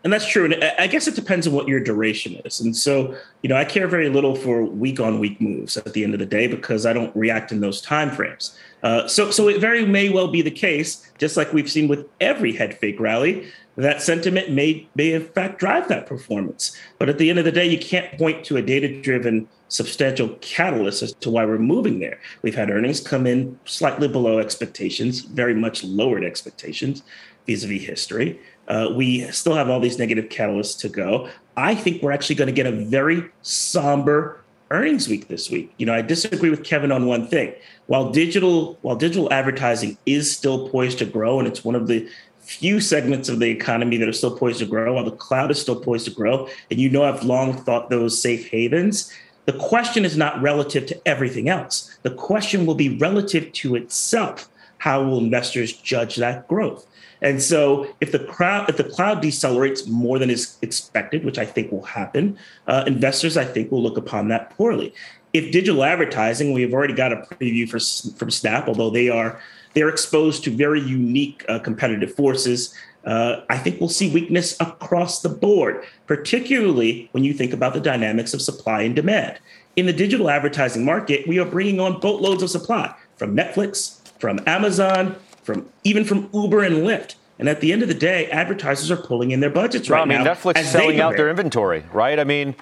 [0.03, 0.45] And that's true.
[0.45, 2.61] And I guess it depends on what your duration is.
[2.61, 6.05] And so, you know, I care very little for week on week moves at the
[6.05, 8.59] end of the day because I don't react in those time frames.
[8.83, 12.07] Uh, so, so it very may well be the case, just like we've seen with
[12.21, 16.77] every head fake rally, that sentiment may may in fact drive that performance.
[16.99, 20.29] But at the end of the day, you can't point to a data driven substantial
[20.41, 22.21] catalyst as to why we're moving there.
[22.43, 27.03] We've had earnings come in slightly below expectations, very much lowered expectations
[27.47, 28.41] vis-a-vis history.
[28.69, 31.29] Uh, we still have all these negative catalysts to go.
[31.57, 35.73] I think we're actually going to get a very somber earnings week this week.
[35.77, 37.55] You know, I disagree with Kevin on one thing.
[37.87, 42.09] While digital while digital advertising is still poised to grow and it's one of the
[42.45, 45.61] few segments of the economy that are still poised to grow, while the cloud is
[45.61, 49.13] still poised to grow, and you know I've long thought those safe havens.
[49.47, 51.97] The question is not relative to everything else.
[52.03, 54.49] The question will be relative to itself.
[54.79, 56.87] How will investors judge that growth?
[57.23, 61.47] And so, if the crowd, if the cloud decelerates more than is expected, which I
[61.47, 64.93] think will happen, uh, investors I think will look upon that poorly.
[65.33, 67.81] If digital advertising, we have already got a preview for,
[68.19, 69.41] from Snap, although they are
[69.75, 72.75] they're exposed to very unique uh, competitive forces.
[73.05, 77.81] Uh, I think we'll see weakness across the board, particularly when you think about the
[77.81, 79.39] dynamics of supply and demand.
[79.77, 84.41] In the digital advertising market, we are bringing on boatloads of supply from Netflix, from
[84.47, 87.17] Amazon, from even from Uber and Lyft.
[87.39, 90.15] And at the end of the day, advertisers are pulling in their budgets right now.
[90.15, 92.19] I mean, now Netflix is selling out their inventory, right?
[92.19, 92.55] I mean,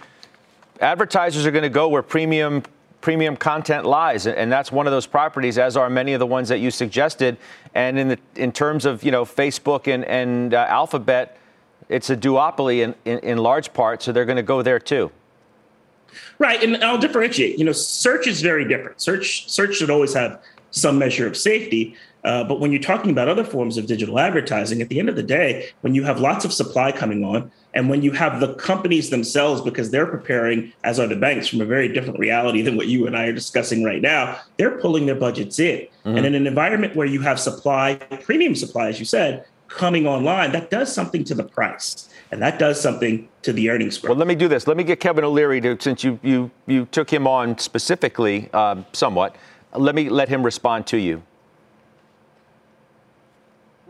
[0.81, 2.62] advertisers are going to go where premium
[3.03, 6.49] premium content lies, and that's one of those properties, as are many of the ones
[6.49, 7.37] that you suggested.
[7.75, 11.37] And in the in terms of you know Facebook and and uh, Alphabet,
[11.91, 15.11] it's a duopoly in, in, in large part, so they're going to go there too.
[16.38, 17.59] Right, and I'll differentiate.
[17.59, 19.01] You know, search is very different.
[19.01, 21.97] Search search should always have some measure of safety.
[22.24, 25.16] Uh, but when you're talking about other forms of digital advertising, at the end of
[25.16, 28.54] the day, when you have lots of supply coming on, and when you have the
[28.54, 32.76] companies themselves, because they're preparing, as are the banks, from a very different reality than
[32.76, 35.80] what you and I are discussing right now, they're pulling their budgets in.
[35.80, 36.16] Mm-hmm.
[36.16, 40.52] And in an environment where you have supply, premium supply, as you said, coming online,
[40.52, 42.08] that does something to the price.
[42.30, 44.11] And that does something to the earnings growth.
[44.11, 44.66] Well, let me do this.
[44.66, 48.87] Let me get Kevin O'Leary to, since you you you took him on specifically, um,
[48.92, 49.37] somewhat.
[49.74, 51.22] Let me let him respond to you.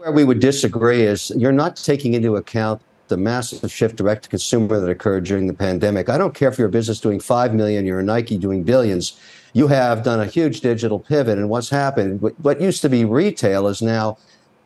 [0.02, 4.30] Where we would disagree is you're not taking into account the massive shift direct to
[4.30, 6.08] consumer that occurred during the pandemic.
[6.08, 9.16] I don't care if you're a business doing 5 million, you're a Nike doing billions.
[9.52, 11.38] You have done a huge digital pivot.
[11.38, 14.18] And what's happened, what used to be retail is now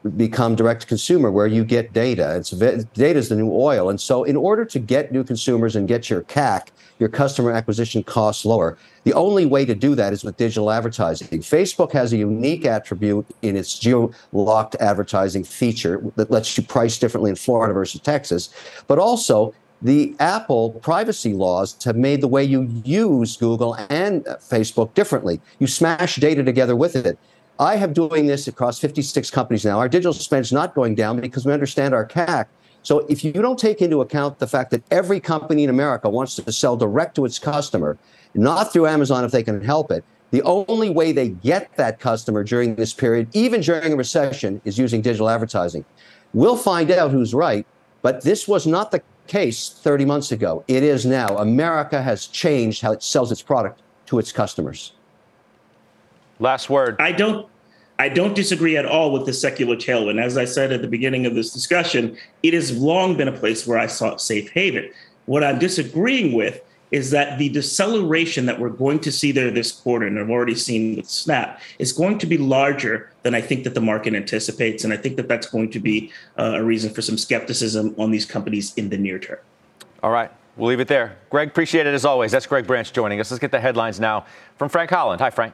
[0.09, 2.37] become direct consumer where you get data.
[2.37, 3.91] It's data is the new oil.
[3.91, 8.03] And so in order to get new consumers and get your CAC, your customer acquisition
[8.03, 11.29] costs lower, the only way to do that is with digital advertising.
[11.41, 17.31] Facebook has a unique attribute in its geo-locked advertising feature that lets you price differently
[17.31, 18.49] in Florida versus Texas,
[18.87, 24.95] but also the Apple privacy laws have made the way you use Google and Facebook
[24.95, 25.39] differently.
[25.59, 27.19] You smash data together with it.
[27.59, 29.79] I have doing this across 56 companies now.
[29.79, 32.47] Our digital spend is not going down because we understand our CAC.
[32.83, 36.37] So if you don't take into account the fact that every company in America wants
[36.37, 37.97] to sell direct to its customer,
[38.35, 42.45] not through Amazon if they can help it, the only way they get that customer
[42.45, 45.85] during this period, even during a recession, is using digital advertising.
[46.35, 47.67] We'll find out who's right,
[48.03, 50.63] but this was not the case 30 months ago.
[50.69, 51.39] It is now.
[51.39, 54.93] America has changed how it sells its product to its customers.
[56.39, 56.97] Last word.
[56.99, 57.49] I don't
[57.99, 60.23] I don't disagree at all with the secular tailwind.
[60.23, 63.67] As I said at the beginning of this discussion, it has long been a place
[63.67, 64.91] where I sought safe haven.
[65.25, 69.73] What I'm disagreeing with is that the deceleration that we're going to see there this
[69.73, 73.65] quarter, and I've already seen with Snap, is going to be larger than I think
[73.65, 74.85] that the market anticipates.
[74.85, 78.11] And I think that that's going to be uh, a reason for some skepticism on
[78.11, 79.39] these companies in the near term.
[80.03, 80.31] All right.
[80.57, 81.17] We'll leave it there.
[81.29, 82.31] Greg, appreciate it as always.
[82.31, 83.31] That's Greg Branch joining us.
[83.31, 84.25] Let's get the headlines now
[84.57, 85.21] from Frank Holland.
[85.21, 85.53] Hi, Frank.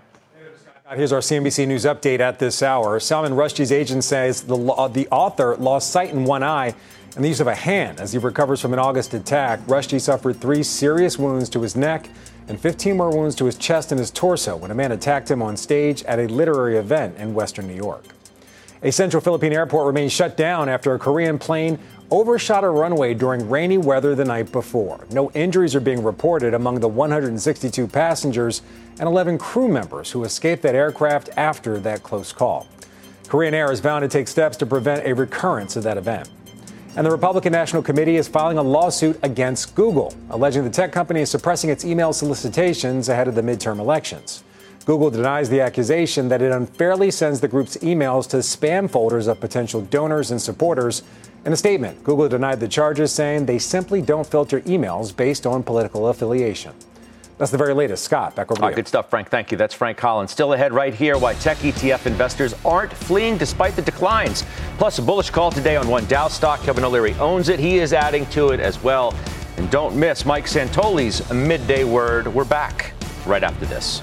[0.91, 2.99] Here's our CNBC News update at this hour.
[2.99, 4.57] Salman Rushdie's agent says the,
[4.93, 6.75] the author lost sight in one eye
[7.15, 9.61] and the use of a hand as he recovers from an August attack.
[9.61, 12.09] Rushdie suffered three serious wounds to his neck
[12.49, 15.41] and 15 more wounds to his chest and his torso when a man attacked him
[15.41, 18.05] on stage at a literary event in western New York.
[18.85, 21.79] A central Philippine airport remains shut down after a Korean plane
[22.11, 25.07] overshot a runway during rainy weather the night before.
[25.13, 28.63] No injuries are being reported among the 162 passengers
[28.99, 32.67] and 11 crew members who escaped that aircraft after that close call.
[33.29, 36.29] Korean Air is bound to take steps to prevent a recurrence of that event.
[36.97, 41.21] And the Republican National Committee is filing a lawsuit against Google, alleging the tech company
[41.21, 44.43] is suppressing its email solicitations ahead of the midterm elections.
[44.85, 49.39] Google denies the accusation that it unfairly sends the group's emails to spam folders of
[49.39, 51.03] potential donors and supporters.
[51.45, 55.63] In a statement, Google denied the charges, saying they simply don't filter emails based on
[55.63, 56.75] political affiliation.
[57.39, 58.05] That's the very latest.
[58.05, 58.75] Scott, back over to ah, you.
[58.75, 59.29] Good stuff, Frank.
[59.29, 59.57] Thank you.
[59.57, 60.31] That's Frank Collins.
[60.31, 64.45] Still ahead right here why tech ETF investors aren't fleeing despite the declines.
[64.79, 66.61] Plus, a bullish call today on one Dow stock.
[66.63, 67.59] Kevin O'Leary owns it.
[67.59, 69.15] He is adding to it as well.
[69.57, 72.33] And don't miss Mike Santoli's midday word.
[72.33, 72.93] We're back
[73.27, 74.03] right after this.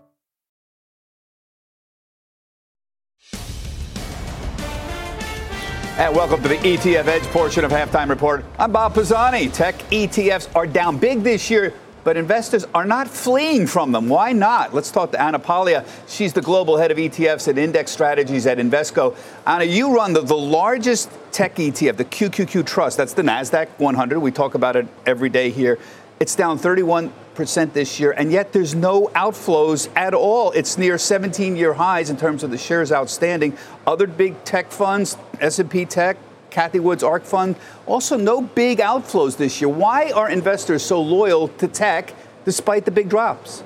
[6.01, 8.43] And welcome to the ETF Edge portion of Halftime Report.
[8.57, 9.49] I'm Bob Pisani.
[9.49, 14.09] Tech ETFs are down big this year, but investors are not fleeing from them.
[14.09, 14.73] Why not?
[14.73, 15.85] Let's talk to Anna Paglia.
[16.07, 19.15] She's the global head of ETFs and index strategies at Invesco.
[19.45, 22.97] Anna, you run the, the largest tech ETF, the QQQ Trust.
[22.97, 24.19] That's the NASDAQ 100.
[24.19, 25.77] We talk about it every day here.
[26.21, 30.51] It's down 31% this year, and yet there's no outflows at all.
[30.51, 33.57] It's near 17-year highs in terms of the shares outstanding.
[33.87, 36.17] Other big tech funds, S&P Tech,
[36.51, 37.55] Cathie Wood's ARK Fund,
[37.87, 39.69] also no big outflows this year.
[39.69, 42.13] Why are investors so loyal to tech
[42.45, 43.63] despite the big drops?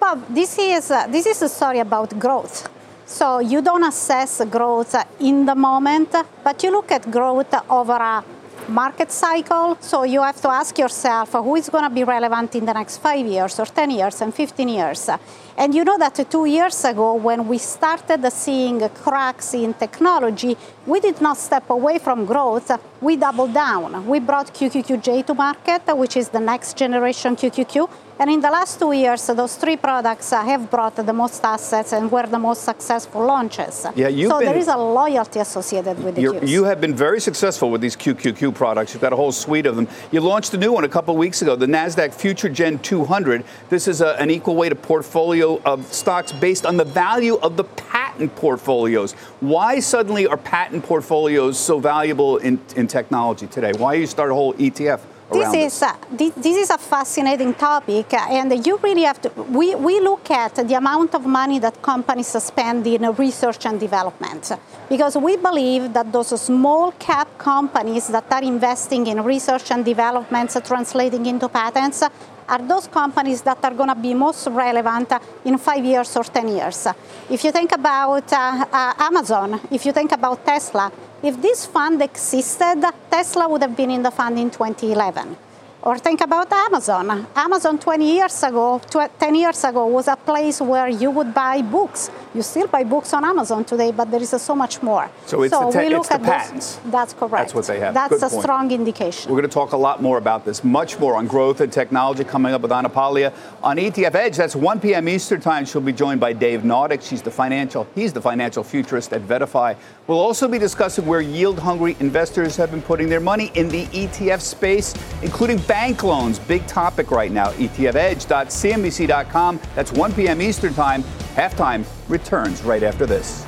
[0.00, 2.66] Well, this is uh, this is a story about growth.
[3.04, 8.24] So you don't assess growth in the moment, but you look at growth over a
[8.68, 9.76] market cycle.
[9.80, 12.72] So you have to ask yourself uh, who is going to be relevant in the
[12.72, 15.10] next five years or 10 years and 15 years.
[15.56, 20.56] And you know that two years ago, when we started seeing cracks in technology,
[20.86, 24.06] we did not step away from growth, we doubled down.
[24.06, 27.88] We brought QQQJ to market, which is the next generation QQQ.
[28.16, 31.92] And in the last two years, those three products uh, have brought the most assets
[31.92, 33.86] and were the most successful launches.
[33.96, 36.48] Yeah, you've so been, there is a loyalty associated with the Qs.
[36.48, 38.94] You have been very successful with these QQQ products.
[38.94, 39.88] You've got a whole suite of them.
[40.12, 43.42] You launched a new one a couple of weeks ago, the NASDAQ Future Gen 200.
[43.68, 47.64] This is a, an equal weight portfolio of stocks based on the value of the
[47.64, 49.14] patent portfolios.
[49.40, 53.72] Why suddenly are patent portfolios so valuable in, in technology today?
[53.72, 55.00] Why you start a whole ETF?
[55.34, 59.30] This is, uh, this, this is a fascinating topic, and you really have to.
[59.50, 64.52] We, we look at the amount of money that companies spend in research and development
[64.88, 70.56] because we believe that those small cap companies that are investing in research and development,
[70.64, 72.02] translating into patents,
[72.48, 75.12] are those companies that are going to be most relevant
[75.44, 76.86] in five years or 10 years.
[77.30, 80.92] If you think about uh, uh, Amazon, if you think about Tesla,
[81.26, 85.36] if this fund existed, Tesla would have been in the fund in 2011.
[85.84, 87.26] Or think about Amazon.
[87.36, 92.10] Amazon 20 years ago, 10 years ago, was a place where you would buy books.
[92.34, 95.10] You still buy books on Amazon today, but there is so much more.
[95.26, 96.76] So it's so the, te- we look it's the at patents.
[96.76, 97.32] Those, that's correct.
[97.32, 97.92] That's what they have.
[97.92, 98.42] That's Good a point.
[98.42, 99.30] strong indication.
[99.30, 102.24] We're going to talk a lot more about this, much more on growth and technology
[102.24, 104.36] coming up with Anna Paglia on ETF Edge.
[104.38, 105.06] That's 1 p.m.
[105.06, 105.66] Eastern Time.
[105.66, 107.02] She'll be joined by Dave Nadig.
[107.06, 109.76] She's the financial, he's the financial futurist at VettaFi.
[110.06, 114.40] We'll also be discussing where yield-hungry investors have been putting their money in the ETF
[114.40, 116.38] space, including bank loans.
[116.38, 117.48] Big topic right now.
[117.48, 119.60] ETFedge.cnbc.com.
[119.74, 120.40] That's 1 p.m.
[120.40, 121.02] Eastern Time.
[121.34, 123.44] Halftime returns right after this.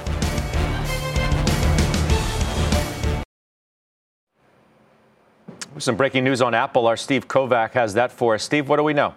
[5.78, 6.88] Some breaking news on Apple.
[6.88, 8.42] Our Steve Kovach has that for us.
[8.42, 9.14] Steve, what do we know?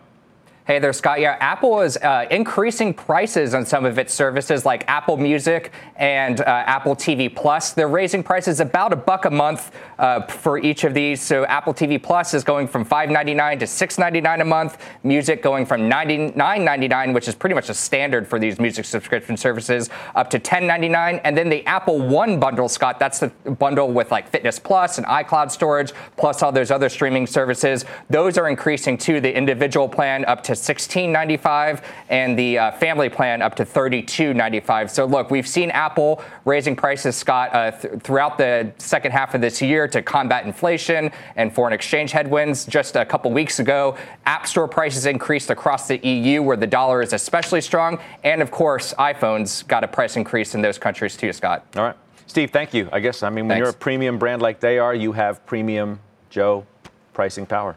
[0.69, 1.19] Hey there, Scott.
[1.19, 6.41] Yeah, Apple is uh, increasing prices on some of its services like Apple Music and
[6.41, 7.73] uh, Apple TV Plus.
[7.73, 11.23] They're raising prices about a buck a month uh, for each of these.
[11.23, 14.77] So Apple TV Plus is going from $5.99 to $6.99 a month.
[15.01, 19.89] Music going from $99.99, which is pretty much a standard for these music subscription services,
[20.13, 21.19] up to $10.99.
[21.23, 25.07] And then the Apple One bundle, Scott, that's the bundle with like Fitness Plus and
[25.07, 27.85] iCloud storage, plus all those other streaming services.
[28.11, 29.19] Those are increasing too.
[29.19, 34.89] The individual plan up to $16.95 and the uh, family plan up to $32.95.
[34.89, 39.41] So look, we've seen Apple raising prices, Scott, uh, th- throughout the second half of
[39.41, 42.65] this year to combat inflation and foreign exchange headwinds.
[42.65, 47.01] Just a couple weeks ago, App Store prices increased across the EU, where the dollar
[47.01, 51.33] is especially strong, and of course, iPhones got a price increase in those countries too,
[51.33, 51.65] Scott.
[51.75, 51.95] All right.
[52.29, 52.87] Steve, thank you.
[52.91, 53.59] I guess, I mean, when Thanks.
[53.59, 55.99] you're a premium brand like they are, you have premium,
[56.29, 56.65] Joe,
[57.11, 57.75] pricing power.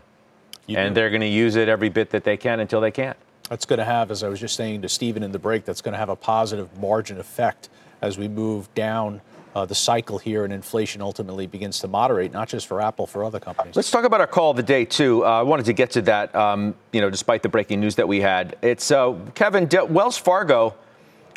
[0.68, 3.16] And they're going to use it every bit that they can until they can't.
[3.48, 5.82] That's going to have, as I was just saying to Stephen in the break, that's
[5.82, 7.68] going to have a positive margin effect
[8.00, 9.20] as we move down
[9.54, 13.22] uh, the cycle here and inflation ultimately begins to moderate, not just for Apple, for
[13.24, 13.76] other companies.
[13.76, 15.24] Let's talk about our call of the day, too.
[15.24, 18.08] Uh, I wanted to get to that, um, you know, despite the breaking news that
[18.08, 18.56] we had.
[18.62, 20.74] It's uh, Kevin, De- Wells Fargo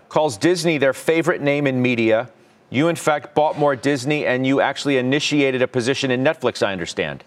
[0.07, 2.29] calls Disney their favorite name in media.
[2.69, 6.71] You, in fact, bought more Disney and you actually initiated a position in Netflix, I
[6.71, 7.23] understand.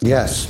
[0.00, 0.46] Yes.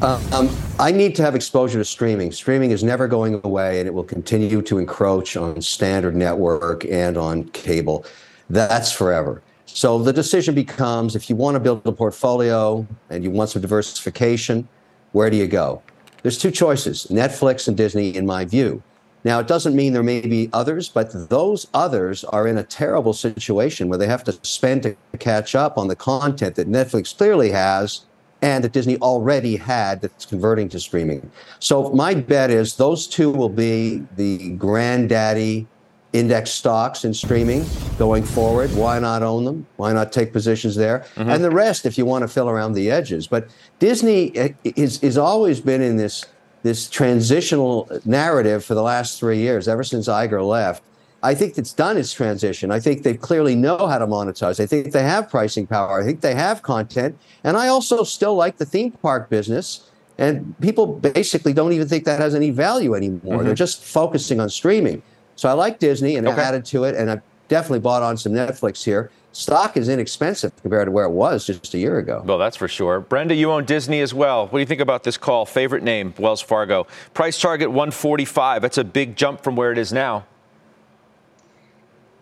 [0.00, 2.32] Uh, um, I need to have exposure to streaming.
[2.32, 7.16] Streaming is never going away, and it will continue to encroach on standard network and
[7.16, 8.04] on cable.
[8.50, 9.42] That's forever.
[9.66, 13.62] So the decision becomes if you want to build a portfolio and you want some
[13.62, 14.68] diversification,
[15.12, 15.82] where do you go?
[16.22, 18.82] There's two choices Netflix and Disney, in my view.
[19.24, 23.14] Now, it doesn't mean there may be others, but those others are in a terrible
[23.14, 27.50] situation where they have to spend to catch up on the content that Netflix clearly
[27.50, 28.04] has
[28.44, 31.30] and that Disney already had that's converting to streaming.
[31.60, 35.66] So my bet is those two will be the granddaddy
[36.12, 37.64] index stocks in streaming
[37.96, 38.70] going forward.
[38.76, 39.66] Why not own them?
[39.76, 41.00] Why not take positions there?
[41.16, 41.30] Mm-hmm.
[41.30, 43.26] And the rest, if you want to fill around the edges.
[43.26, 46.26] But Disney eh, is is always been in this
[46.62, 50.82] this transitional narrative for the last three years, ever since Iger left.
[51.24, 52.70] I think it's done its transition.
[52.70, 54.60] I think they clearly know how to monetize.
[54.60, 55.98] I think they have pricing power.
[55.98, 57.18] I think they have content.
[57.42, 59.90] And I also still like the theme park business.
[60.18, 63.38] And people basically don't even think that has any value anymore.
[63.38, 63.46] Mm-hmm.
[63.46, 65.02] They're just focusing on streaming.
[65.34, 66.40] So I like Disney and Okay.
[66.40, 69.10] I added to it, and I've definitely bought on some Netflix here.
[69.32, 72.22] Stock is inexpensive compared to where it was just a year ago.
[72.24, 73.00] Well, that's for sure.
[73.00, 74.44] Brenda, you own Disney as well.
[74.44, 75.46] What do you think about this call?
[75.46, 76.86] Favorite name, Wells Fargo.
[77.14, 78.62] Price target 145.
[78.62, 80.26] That's a big jump from where it is now.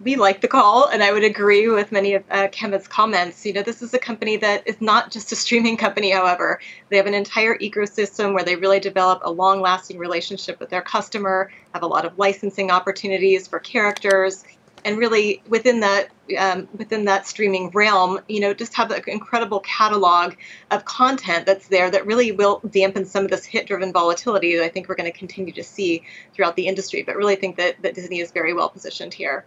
[0.02, 2.48] We like the call, and I would agree with many of uh,
[2.88, 3.46] comments.
[3.46, 6.60] You know, this is a company that is not just a streaming company, however.
[6.88, 10.82] They have an entire ecosystem where they really develop a long lasting relationship with their
[10.82, 14.44] customer, have a lot of licensing opportunities for characters.
[14.84, 19.60] And really, within that um, within that streaming realm, you know, just have an incredible
[19.60, 20.34] catalog
[20.70, 24.68] of content that's there that really will dampen some of this hit-driven volatility that I
[24.68, 27.02] think we're going to continue to see throughout the industry.
[27.02, 29.44] But really, think that, that Disney is very well positioned here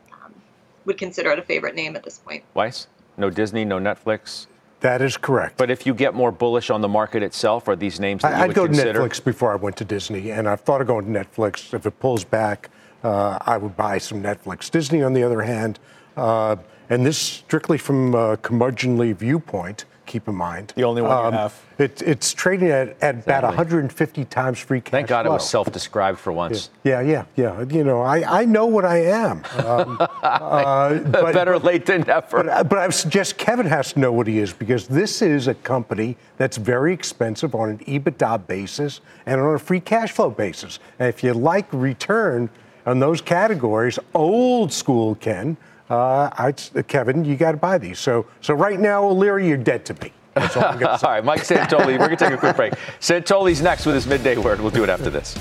[0.85, 2.43] would consider it a favorite name at this point.
[2.53, 2.87] Weiss?
[3.17, 4.47] No Disney, no Netflix?
[4.81, 5.57] That is correct.
[5.57, 8.35] But if you get more bullish on the market itself, are these names that you
[8.35, 8.93] I, I'd would go consider?
[8.93, 11.73] to Netflix before I went to Disney, and I've thought of going to Netflix.
[11.73, 12.69] If it pulls back,
[13.03, 14.69] uh, I would buy some Netflix.
[14.69, 15.79] Disney, on the other hand,
[16.17, 16.57] uh,
[16.89, 20.73] and this strictly from a curmudgeonly viewpoint, keep in mind.
[20.75, 21.61] The only one you have.
[21.77, 24.97] It, it's trading at, at about 150 times free cash flow.
[24.97, 26.69] Thank God it was self described for once.
[26.83, 27.63] Yeah, yeah, yeah.
[27.63, 29.43] You know, I, I know what I am.
[29.57, 32.43] Um, uh, but, Better late than never.
[32.43, 35.53] But, but I suggest Kevin has to know what he is because this is a
[35.53, 40.79] company that's very expensive on an EBITDA basis and on a free cash flow basis.
[40.99, 42.49] And if you like return
[42.85, 45.57] on those categories, old school Ken,
[45.89, 47.99] uh, I'd, Kevin, you got to buy these.
[47.99, 50.11] So, so right now, O'Leary, you're dead to me.
[50.33, 51.07] That's all I'm going to say.
[51.07, 52.73] All right, Mike Santoli, we're going to take a quick break.
[52.99, 54.59] Santoli's next with his midday word.
[54.59, 55.37] We'll do it after this.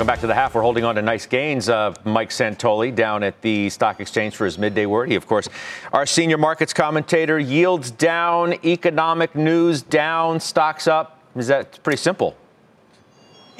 [0.00, 0.54] Welcome back to the half.
[0.54, 1.68] We're holding on to nice gains.
[1.68, 5.10] Mike Santoli down at the stock exchange for his midday word.
[5.10, 5.46] He, of course,
[5.92, 7.38] our senior markets commentator.
[7.38, 11.20] Yields down, economic news down, stocks up.
[11.36, 12.34] Is that pretty simple?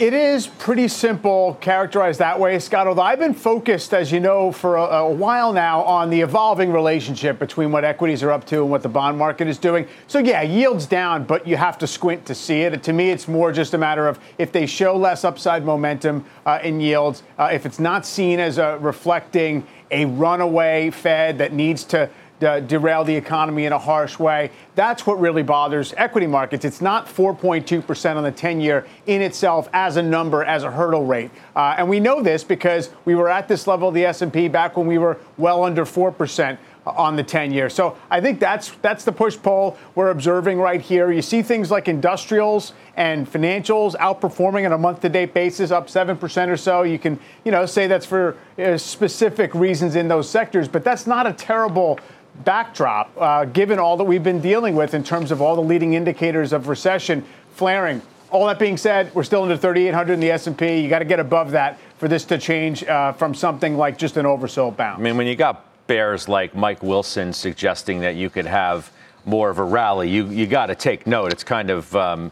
[0.00, 2.86] It is pretty simple, characterized that way, Scott.
[2.86, 6.72] Although I've been focused, as you know, for a, a, while now on the evolving
[6.72, 9.86] relationship between what equities are up to and what the bond market is doing.
[10.06, 12.82] So, yeah, yields down, but you have to squint to see it.
[12.82, 16.60] To me, it's more just a matter of if they show less upside momentum uh,
[16.64, 21.84] in yields, uh, if it's not seen as a reflecting a runaway Fed that needs
[21.84, 22.08] to
[22.42, 24.50] uh, derail the economy in a harsh way.
[24.74, 26.64] That's what really bothers equity markets.
[26.64, 31.04] It's not 4.2% on the 10 year in itself as a number, as a hurdle
[31.04, 31.30] rate.
[31.54, 34.76] Uh, and we know this because we were at this level of the S&P back
[34.76, 37.68] when we were well under 4% on the 10 year.
[37.68, 41.12] So I think that's that's the push pull we're observing right here.
[41.12, 45.88] You see things like industrials and financials outperforming on a month to date basis up
[45.88, 46.82] 7% or so.
[46.82, 51.06] You can, you know, say that's for uh, specific reasons in those sectors, but that's
[51.06, 51.98] not a terrible
[52.44, 55.94] backdrop, uh, given all that we've been dealing with in terms of all the leading
[55.94, 57.24] indicators of recession
[57.54, 58.02] flaring.
[58.30, 60.80] All that being said, we're still under 3,800 in the S&P.
[60.80, 64.16] You got to get above that for this to change uh, from something like just
[64.16, 65.00] an oversold bounce.
[65.00, 68.92] I mean, when you got bears like Mike Wilson suggesting that you could have
[69.24, 71.32] more of a rally, you you got to take note.
[71.32, 72.30] It's kind of um,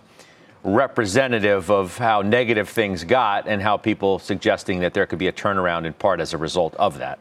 [0.63, 5.33] representative of how negative things got and how people suggesting that there could be a
[5.33, 7.19] turnaround in part as a result of that.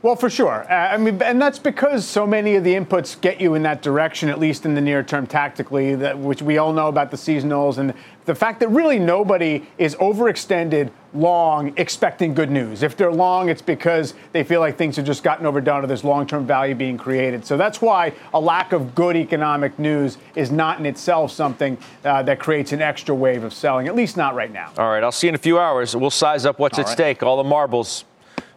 [0.00, 0.64] Well, for sure.
[0.70, 3.82] Uh, I mean, and that's because so many of the inputs get you in that
[3.82, 7.16] direction, at least in the near term tactically, that, which we all know about the
[7.16, 7.92] seasonals and
[8.24, 12.84] the fact that really nobody is overextended long expecting good news.
[12.84, 16.04] If they're long, it's because they feel like things have just gotten overdone or there's
[16.04, 17.44] long term value being created.
[17.44, 22.22] So that's why a lack of good economic news is not in itself something uh,
[22.22, 24.70] that creates an extra wave of selling, at least not right now.
[24.78, 25.96] All right, I'll see you in a few hours.
[25.96, 26.92] We'll size up what's All at right.
[26.92, 28.04] stake, all the marbles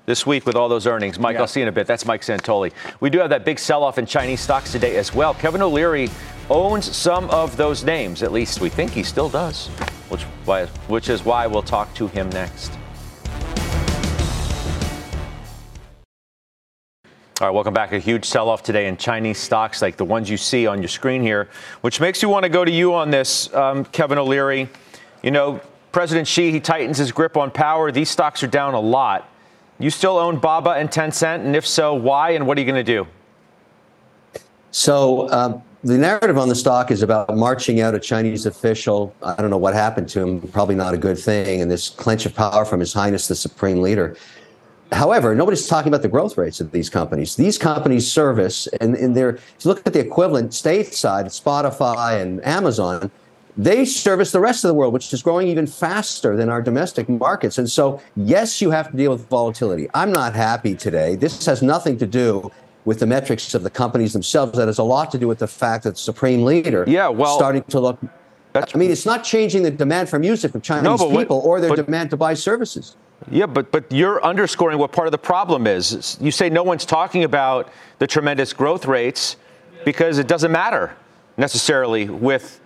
[0.06, 1.20] this week with all those earnings.
[1.20, 1.88] Mike, I'll see you in a bit.
[1.88, 2.72] That's Mike Santoli.
[3.00, 5.34] We do have that big sell off in Chinese stocks today as well.
[5.34, 6.10] Kevin O'Leary
[6.50, 9.68] owns some of those names, at least we think he still does,
[10.10, 12.72] which, why, which is why we'll talk to him next.
[17.40, 17.92] All right, welcome back.
[17.92, 20.90] A huge sell off today in Chinese stocks like the ones you see on your
[20.90, 21.50] screen here,
[21.82, 24.70] which makes you want to go to you on this, um, Kevin O'Leary.
[25.24, 25.60] You know,
[25.92, 27.92] President Xi, he tightens his grip on power.
[27.92, 29.28] These stocks are down a lot.
[29.82, 32.84] You still own Baba and Tencent, and if so, why, and what are you going
[32.86, 33.08] to do?
[34.70, 39.16] So uh, the narrative on the stock is about marching out a Chinese official.
[39.24, 40.42] I don't know what happened to him.
[40.50, 41.62] Probably not a good thing.
[41.62, 44.16] And this clench of power from His Highness the Supreme Leader.
[44.92, 47.36] However, nobody's talking about the growth rates of these companies.
[47.36, 52.46] These companies service, and, and they're, if you look at the equivalent stateside, Spotify and
[52.46, 53.10] Amazon,
[53.58, 57.10] they service the rest of the world, which is growing even faster than our domestic
[57.10, 57.58] markets.
[57.58, 59.90] And so, yes, you have to deal with volatility.
[59.94, 61.16] I'm not happy today.
[61.16, 62.52] This has nothing to do
[62.86, 64.58] with the metrics of the companies themselves.
[64.58, 67.36] That has a lot to do with the fact that the supreme leader yeah, well,
[67.36, 68.00] starting to look.
[68.54, 71.62] I mean, it's not changing the demand for music from Chinese no, people what, or
[71.62, 72.98] their but, demand to buy services.
[73.30, 76.18] Yeah, but but you're underscoring what part of the problem is.
[76.20, 79.38] You say no one's talking about the tremendous growth rates
[79.86, 80.96] because it doesn't matter
[81.38, 82.60] necessarily with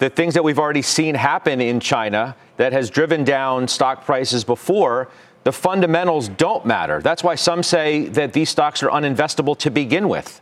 [0.00, 4.42] the things that we've already seen happen in China that has driven down stock prices
[4.42, 5.08] before.
[5.44, 7.00] The fundamentals don't matter.
[7.00, 10.40] That's why some say that these stocks are uninvestable to begin with.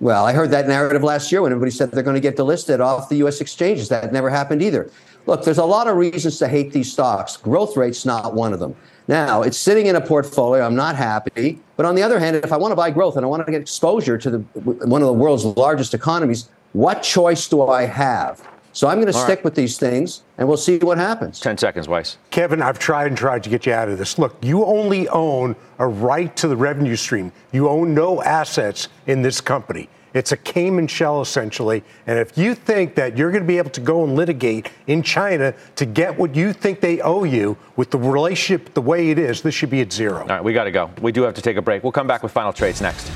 [0.00, 2.80] Well, I heard that narrative last year when everybody said they're going to get delisted
[2.80, 3.42] off the U.S.
[3.42, 3.90] exchanges.
[3.90, 4.90] That never happened either.
[5.26, 7.36] Look, there's a lot of reasons to hate these stocks.
[7.36, 8.74] Growth rate's not one of them.
[9.08, 10.64] Now, it's sitting in a portfolio.
[10.64, 11.60] I'm not happy.
[11.76, 13.52] But on the other hand, if I want to buy growth and I want to
[13.52, 18.46] get exposure to the, one of the world's largest economies, what choice do I have?
[18.72, 19.44] So I'm going to All stick right.
[19.44, 21.40] with these things, and we'll see what happens.
[21.40, 22.18] 10 seconds, Weiss.
[22.30, 24.16] Kevin, I've tried and tried to get you out of this.
[24.18, 27.32] Look, you only own a right to the revenue stream.
[27.52, 29.88] You own no assets in this company.
[30.14, 31.82] It's a Cayman shell, essentially.
[32.06, 35.02] And if you think that you're going to be able to go and litigate in
[35.02, 39.18] China to get what you think they owe you with the relationship the way it
[39.18, 40.20] is, this should be at zero.
[40.20, 40.90] All right, we got to go.
[41.00, 41.82] We do have to take a break.
[41.82, 43.10] We'll come back with final trades next.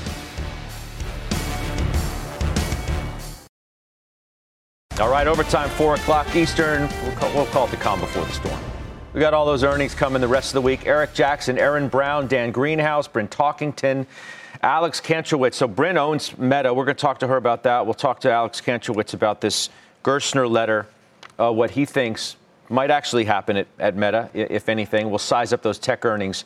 [4.97, 6.87] All right, overtime, 4 o'clock Eastern.
[7.03, 8.57] We'll call, we'll call it the calm before the storm.
[9.13, 10.85] We got all those earnings coming the rest of the week.
[10.85, 14.05] Eric Jackson, Aaron Brown, Dan Greenhouse, Bryn Talkington.
[14.63, 15.55] Alex Kantrowitz.
[15.55, 16.73] So Bryn owns Meta.
[16.73, 17.85] We're going to talk to her about that.
[17.85, 19.69] We'll talk to Alex Kantrowitz about this
[20.01, 20.87] Gerstner letter,
[21.37, 22.37] uh, what he thinks
[22.69, 25.09] might actually happen at, at Meta, if anything.
[25.09, 26.45] We'll size up those tech earnings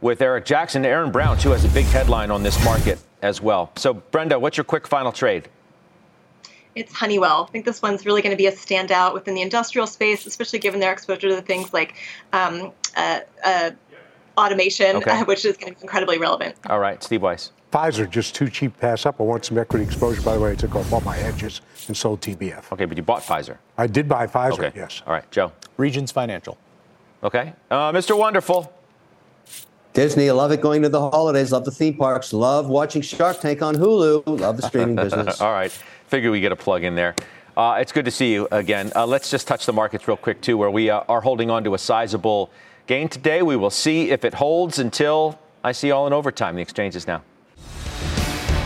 [0.00, 0.86] with Eric Jackson.
[0.86, 3.70] Aaron Brown, too, has a big headline on this market as well.
[3.76, 5.50] So, Brenda, what's your quick final trade?
[6.74, 7.46] It's Honeywell.
[7.48, 10.58] I think this one's really going to be a standout within the industrial space, especially
[10.58, 11.94] given their exposure to things like
[12.32, 13.70] um, uh, uh,
[14.38, 15.22] automation, okay.
[15.26, 16.56] which is going to be incredibly relevant.
[16.68, 17.52] All right, Steve Weiss.
[17.72, 19.18] Pfizer just too cheap to pass up.
[19.18, 20.20] I want some equity exposure.
[20.20, 22.70] By the way, I took off all my hedges and sold TBF.
[22.72, 23.56] Okay, but you bought Pfizer.
[23.78, 24.52] I did buy Pfizer.
[24.52, 24.72] Okay.
[24.74, 25.02] Yes.
[25.06, 25.52] All right, Joe.
[25.78, 26.58] Regions Financial.
[27.24, 28.16] Okay, uh, Mr.
[28.16, 28.72] Wonderful.
[29.92, 33.40] Disney, I love it going to the holidays, love the theme parks, love watching Shark
[33.40, 35.40] Tank on Hulu, love the streaming business.
[35.40, 35.76] All right,
[36.12, 37.14] figure we get a plug in there.
[37.56, 38.92] Uh, it's good to see you again.
[38.94, 41.64] Uh, let's just touch the markets real quick, too, where we uh, are holding on
[41.64, 42.50] to a sizable
[42.86, 43.40] gain today.
[43.40, 46.54] We will see if it holds until I see all in overtime.
[46.54, 47.22] The exchanges now.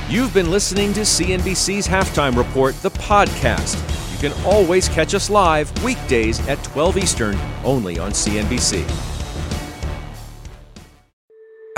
[0.09, 3.77] You've been listening to CNBC's Halftime Report, the podcast.
[4.13, 8.85] You can always catch us live weekdays at 12 Eastern, only on CNBC.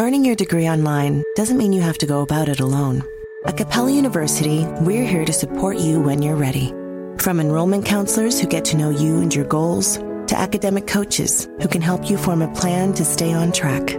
[0.01, 3.03] Earning your degree online doesn't mean you have to go about it alone.
[3.45, 6.71] At Capella University, we're here to support you when you're ready.
[7.19, 11.69] From enrollment counselors who get to know you and your goals, to academic coaches who
[11.69, 13.97] can help you form a plan to stay on track.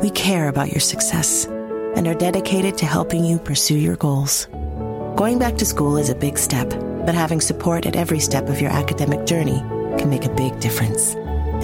[0.00, 4.46] We care about your success and are dedicated to helping you pursue your goals.
[5.16, 8.60] Going back to school is a big step, but having support at every step of
[8.60, 9.58] your academic journey
[9.98, 11.14] can make a big difference.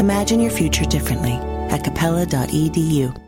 [0.01, 1.35] Imagine your future differently
[1.71, 3.22] at capella.edu.